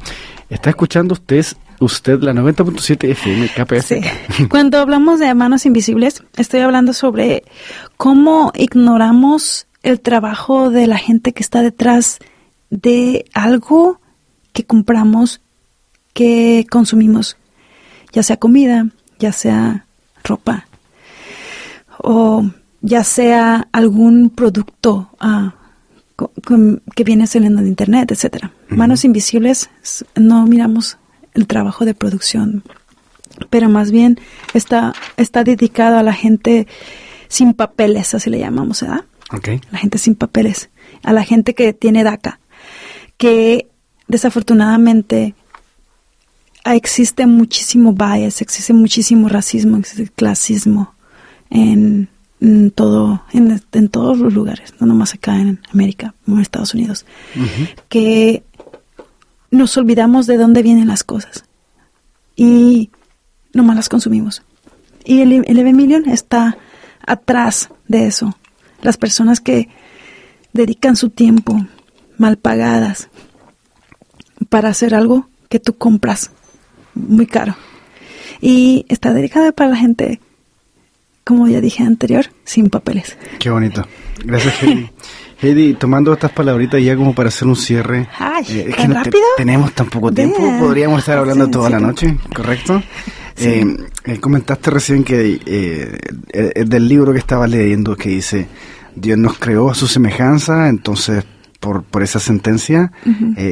está 0.49 0.69
escuchando 0.69 1.13
usted, 1.13 1.45
usted 1.79 2.21
la 2.21 2.33
90.7 2.33 3.09
FM 3.09 3.47
KPF. 3.47 3.87
Sí. 3.87 4.47
Cuando 4.49 4.79
hablamos 4.79 5.19
de 5.19 5.33
manos 5.33 5.65
invisibles, 5.65 6.21
estoy 6.35 6.59
hablando 6.59 6.91
sobre 6.91 7.43
cómo 7.95 8.51
ignoramos 8.55 9.67
el 9.83 10.01
trabajo 10.01 10.69
de 10.69 10.85
la 10.87 10.97
gente 10.97 11.31
que 11.31 11.43
está 11.43 11.61
detrás 11.61 12.19
de 12.69 13.25
algo 13.33 14.01
que 14.51 14.65
compramos, 14.65 15.39
que 16.13 16.65
consumimos, 16.69 17.37
ya 18.11 18.21
sea 18.21 18.35
comida, 18.35 18.87
ya 19.17 19.31
sea 19.31 19.85
ropa 20.25 20.67
o 21.99 22.45
ya 22.81 23.03
sea 23.03 23.67
algún 23.71 24.29
producto 24.29 25.09
ah, 25.19 25.55
que 26.95 27.03
viene 27.03 27.27
saliendo 27.27 27.61
de 27.61 27.67
internet, 27.67 28.11
etcétera. 28.11 28.51
Manos 28.69 29.05
invisibles 29.05 29.69
no 30.15 30.45
miramos 30.45 30.97
el 31.33 31.47
trabajo 31.47 31.85
de 31.85 31.93
producción, 31.93 32.63
pero 33.49 33.69
más 33.69 33.91
bien 33.91 34.19
está 34.53 34.93
está 35.15 35.43
dedicado 35.43 35.97
a 35.97 36.03
la 36.03 36.13
gente 36.13 36.67
sin 37.27 37.53
papeles, 37.53 38.13
así 38.13 38.29
le 38.29 38.39
llamamos, 38.39 38.81
¿verdad? 38.81 39.05
Okay. 39.31 39.61
La 39.71 39.79
gente 39.79 39.97
sin 39.97 40.15
papeles, 40.15 40.69
a 41.03 41.13
la 41.13 41.23
gente 41.23 41.53
que 41.53 41.73
tiene 41.73 42.03
DACA, 42.03 42.39
que 43.17 43.67
desafortunadamente 44.07 45.35
existe 46.65 47.27
muchísimo 47.27 47.93
bias, 47.93 48.41
existe 48.41 48.73
muchísimo 48.73 49.29
racismo, 49.29 49.77
existe 49.77 50.09
clasismo 50.15 50.95
en 51.49 52.09
en 52.39 52.71
todo, 52.71 53.23
en, 53.33 53.61
en, 53.71 53.89
todos 53.89 54.19
los 54.19 54.33
lugares, 54.33 54.73
no 54.79 54.87
nomás 54.87 55.13
acá 55.13 55.39
en 55.39 55.59
América, 55.71 56.13
en 56.27 56.39
Estados 56.39 56.73
Unidos, 56.73 57.05
que 57.89 58.43
nos 59.49 59.75
olvidamos 59.77 60.27
de 60.27 60.37
dónde 60.37 60.61
vienen 60.61 60.87
las 60.87 61.03
cosas 61.03 61.45
y 62.35 62.91
nomás 63.53 63.75
las 63.75 63.89
consumimos. 63.89 64.43
Y 65.03 65.21
el, 65.21 65.45
el 65.47 65.73
Million 65.73 66.07
está 66.09 66.57
atrás 67.05 67.69
de 67.87 68.07
eso. 68.07 68.37
Las 68.81 68.97
personas 68.97 69.39
que 69.39 69.69
dedican 70.53 70.95
su 70.95 71.09
tiempo 71.09 71.65
mal 72.17 72.37
pagadas 72.37 73.09
para 74.49 74.69
hacer 74.69 74.93
algo 74.93 75.29
que 75.49 75.59
tú 75.59 75.73
compras 75.73 76.31
muy 76.93 77.25
caro. 77.25 77.55
Y 78.41 78.85
está 78.89 79.13
dedicada 79.13 79.51
para 79.51 79.71
la 79.71 79.77
gente 79.77 80.19
como 81.27 81.47
ya 81.47 81.59
dije 81.59 81.83
anterior, 81.83 82.25
sin 82.45 82.69
papeles. 82.69 83.17
Qué 83.37 83.49
bonito. 83.49 83.85
Gracias, 84.23 84.63
Heidi. 84.63 84.89
Heidi, 85.41 85.73
tomando 85.73 86.13
estas 86.13 86.31
palabritas 86.31 86.81
ya 86.81 86.95
como 86.95 87.13
para 87.13 87.29
hacer 87.29 87.47
un 87.47 87.55
cierre. 87.55 88.07
Ay, 88.17 88.45
eh, 88.49 88.73
rápido? 88.87 89.21
tenemos 89.35 89.73
tan 89.73 89.87
poco 89.87 90.11
tiempo, 90.11 90.39
podríamos 90.59 90.99
estar 90.99 91.17
hablando 91.17 91.49
toda 91.49 91.69
la 91.69 91.79
noche, 91.79 92.17
¿correcto? 92.33 92.81
Eh, 93.39 93.63
eh, 94.05 94.19
comentaste 94.19 94.71
recién 94.71 95.03
que 95.03 95.39
eh, 95.45 96.65
del 96.65 96.87
libro 96.87 97.13
que 97.13 97.19
estaba 97.19 97.45
leyendo 97.45 97.95
que 97.95 98.09
dice, 98.09 98.47
Dios 98.95 99.17
nos 99.19 99.37
creó 99.37 99.69
a 99.69 99.75
su 99.75 99.85
semejanza, 99.85 100.69
entonces 100.69 101.23
por, 101.59 101.83
por 101.83 102.03
esa 102.03 102.19
sentencia 102.19 102.91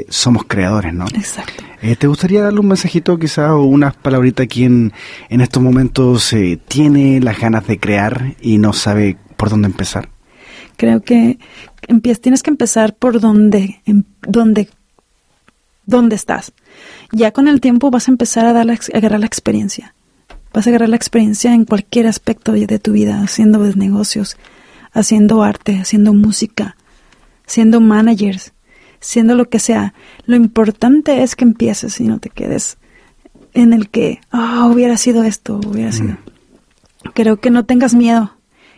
somos 0.10 0.46
creadores, 0.46 0.94
¿no? 0.94 1.06
Exacto. 1.08 1.64
Eh, 1.86 1.96
¿Te 1.96 2.08
gustaría 2.08 2.42
darle 2.42 2.62
un 2.62 2.68
mensajito 2.68 3.20
quizás 3.20 3.52
o 3.52 3.62
unas 3.62 3.96
palabritas 3.96 4.46
a 4.46 4.48
quien 4.48 4.92
en 5.30 5.42
estos 5.42 5.62
momentos 5.62 6.34
eh, 6.34 6.60
tiene 6.68 7.22
las 7.22 7.40
ganas 7.40 7.68
de 7.68 7.80
crear 7.80 8.34
y 8.42 8.58
no 8.58 8.74
sabe 8.74 9.18
por 9.38 9.52
dónde 9.52 9.68
empezar? 9.68 10.10
Creo 10.78 11.02
que 11.04 11.38
tienes 12.22 12.42
que 12.42 12.50
empezar 12.50 12.96
por 12.96 13.20
donde, 13.20 13.84
donde, 14.24 14.68
donde 15.86 16.16
estás. 16.16 16.54
Ya 17.12 17.30
con 17.30 17.48
el 17.48 17.62
tiempo 17.62 17.92
vas 17.92 18.08
a 18.08 18.12
empezar 18.12 18.48
a, 18.48 18.54
dar 18.54 18.68
a 18.68 18.78
agarrar 18.98 19.20
la 19.20 19.28
experiencia. 19.28 19.94
Vas 20.54 20.66
a 20.66 20.72
agarrar 20.72 20.90
la 20.90 20.96
experiencia 20.96 21.54
en 21.54 21.66
cualquier 21.66 22.08
aspecto 22.08 22.54
de 22.54 22.80
tu 22.80 22.94
vida, 22.94 23.22
haciendo 23.22 23.60
negocios, 23.76 24.38
haciendo 24.92 25.44
arte, 25.44 25.80
haciendo 25.80 26.14
música, 26.14 26.78
siendo 27.46 27.82
managers, 27.82 28.54
siendo 29.00 29.36
lo 29.36 29.50
que 29.50 29.60
sea. 29.60 29.94
Lo 30.26 30.36
importante 30.36 31.24
es 31.24 31.36
que 31.36 31.46
empieces 31.46 32.00
y 32.00 32.06
no 32.06 32.20
te 32.20 32.30
quedes 32.30 32.78
en 33.54 33.74
el 33.74 33.90
que, 33.90 34.20
ah, 34.32 34.70
hubiera 34.72 34.98
sido 34.98 35.24
esto, 35.24 35.60
hubiera 35.66 35.92
sido. 35.92 36.18
Creo 37.14 37.38
que 37.38 37.50
no 37.50 37.66
tengas 37.66 37.94
miedo 37.96 38.36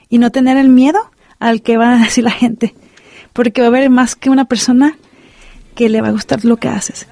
y 0.10 0.19
no 0.19 0.32
tener 0.32 0.58
el 0.58 0.69
miedo 0.69 0.99
al 1.39 1.62
que 1.62 1.77
va 1.77 1.93
a 1.93 1.97
decir 2.03 2.23
la 2.23 2.32
gente, 2.32 2.75
porque 3.34 3.62
va 3.62 3.67
a 3.67 3.69
haber 3.69 3.89
más 3.89 4.15
que 4.15 4.30
una 4.30 4.45
persona 4.45 4.97
que 5.75 5.89
le 5.89 6.01
va 6.01 6.10
a 6.10 6.12
gustar 6.12 6.45
lo 6.45 6.58
que 6.58 6.69
haces. 6.69 7.08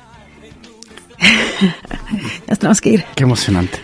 ya 2.48 2.56
tenemos 2.56 2.82
que 2.82 2.90
ir. 2.90 3.06
Qué 3.16 3.24
emocionante. 3.24 3.80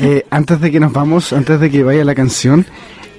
Eh, 0.00 0.24
antes 0.30 0.60
de 0.60 0.70
que 0.70 0.78
nos 0.78 0.92
vamos, 0.92 1.32
antes 1.32 1.60
de 1.60 1.70
que 1.70 1.82
vaya 1.82 2.04
la 2.04 2.14
canción, 2.14 2.66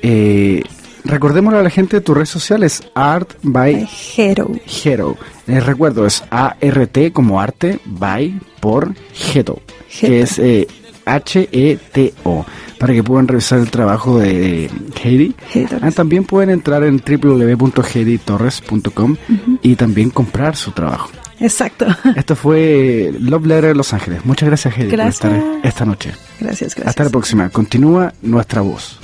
eh, 0.01 0.63
Recordémosle 1.03 1.59
a 1.59 1.63
la 1.63 1.69
gente 1.69 1.97
de 1.97 2.01
tus 2.01 2.15
redes 2.15 2.29
sociales, 2.29 2.81
Art 2.93 3.33
by 3.41 3.85
Hero. 4.15 4.49
Hero. 4.83 5.17
Les 5.47 5.65
recuerdo, 5.65 6.05
es 6.05 6.23
A-R-T 6.29 7.11
como 7.11 7.41
arte, 7.41 7.79
by 7.85 8.39
por 8.59 8.93
Hero, 9.33 9.59
que 9.99 10.21
es 10.21 10.37
eh, 10.39 10.67
H-E-T-O, 11.05 12.45
para 12.77 12.93
que 12.93 13.03
puedan 13.03 13.27
revisar 13.27 13.59
el 13.59 13.69
trabajo 13.71 14.19
de 14.19 14.69
Heidi. 15.03 15.35
Ah, 15.81 15.91
también 15.91 16.23
pueden 16.25 16.49
entrar 16.49 16.83
en 16.83 16.97
www.heiditorres.com 16.97 19.15
y 19.61 19.75
también 19.75 20.09
comprar 20.11 20.55
su 20.55 20.71
trabajo. 20.71 21.09
Exacto. 21.39 21.85
Esto 22.15 22.35
fue 22.35 23.13
Love 23.17 23.45
Letter 23.45 23.77
Los 23.77 23.93
Ángeles. 23.93 24.25
Muchas 24.25 24.47
gracias, 24.47 24.77
Heidi, 24.77 24.95
por 24.95 25.07
estar 25.07 25.41
esta 25.63 25.85
noche. 25.85 26.11
Gracias, 26.39 26.75
gracias. 26.75 26.87
Hasta 26.87 27.03
la 27.05 27.09
próxima. 27.09 27.49
Continúa 27.49 28.13
nuestra 28.21 28.61
voz. 28.61 28.99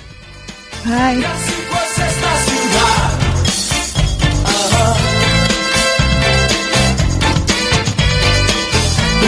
Bye. 0.85 1.64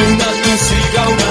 Una 0.06 0.28
música, 0.46 1.10
una 1.10 1.27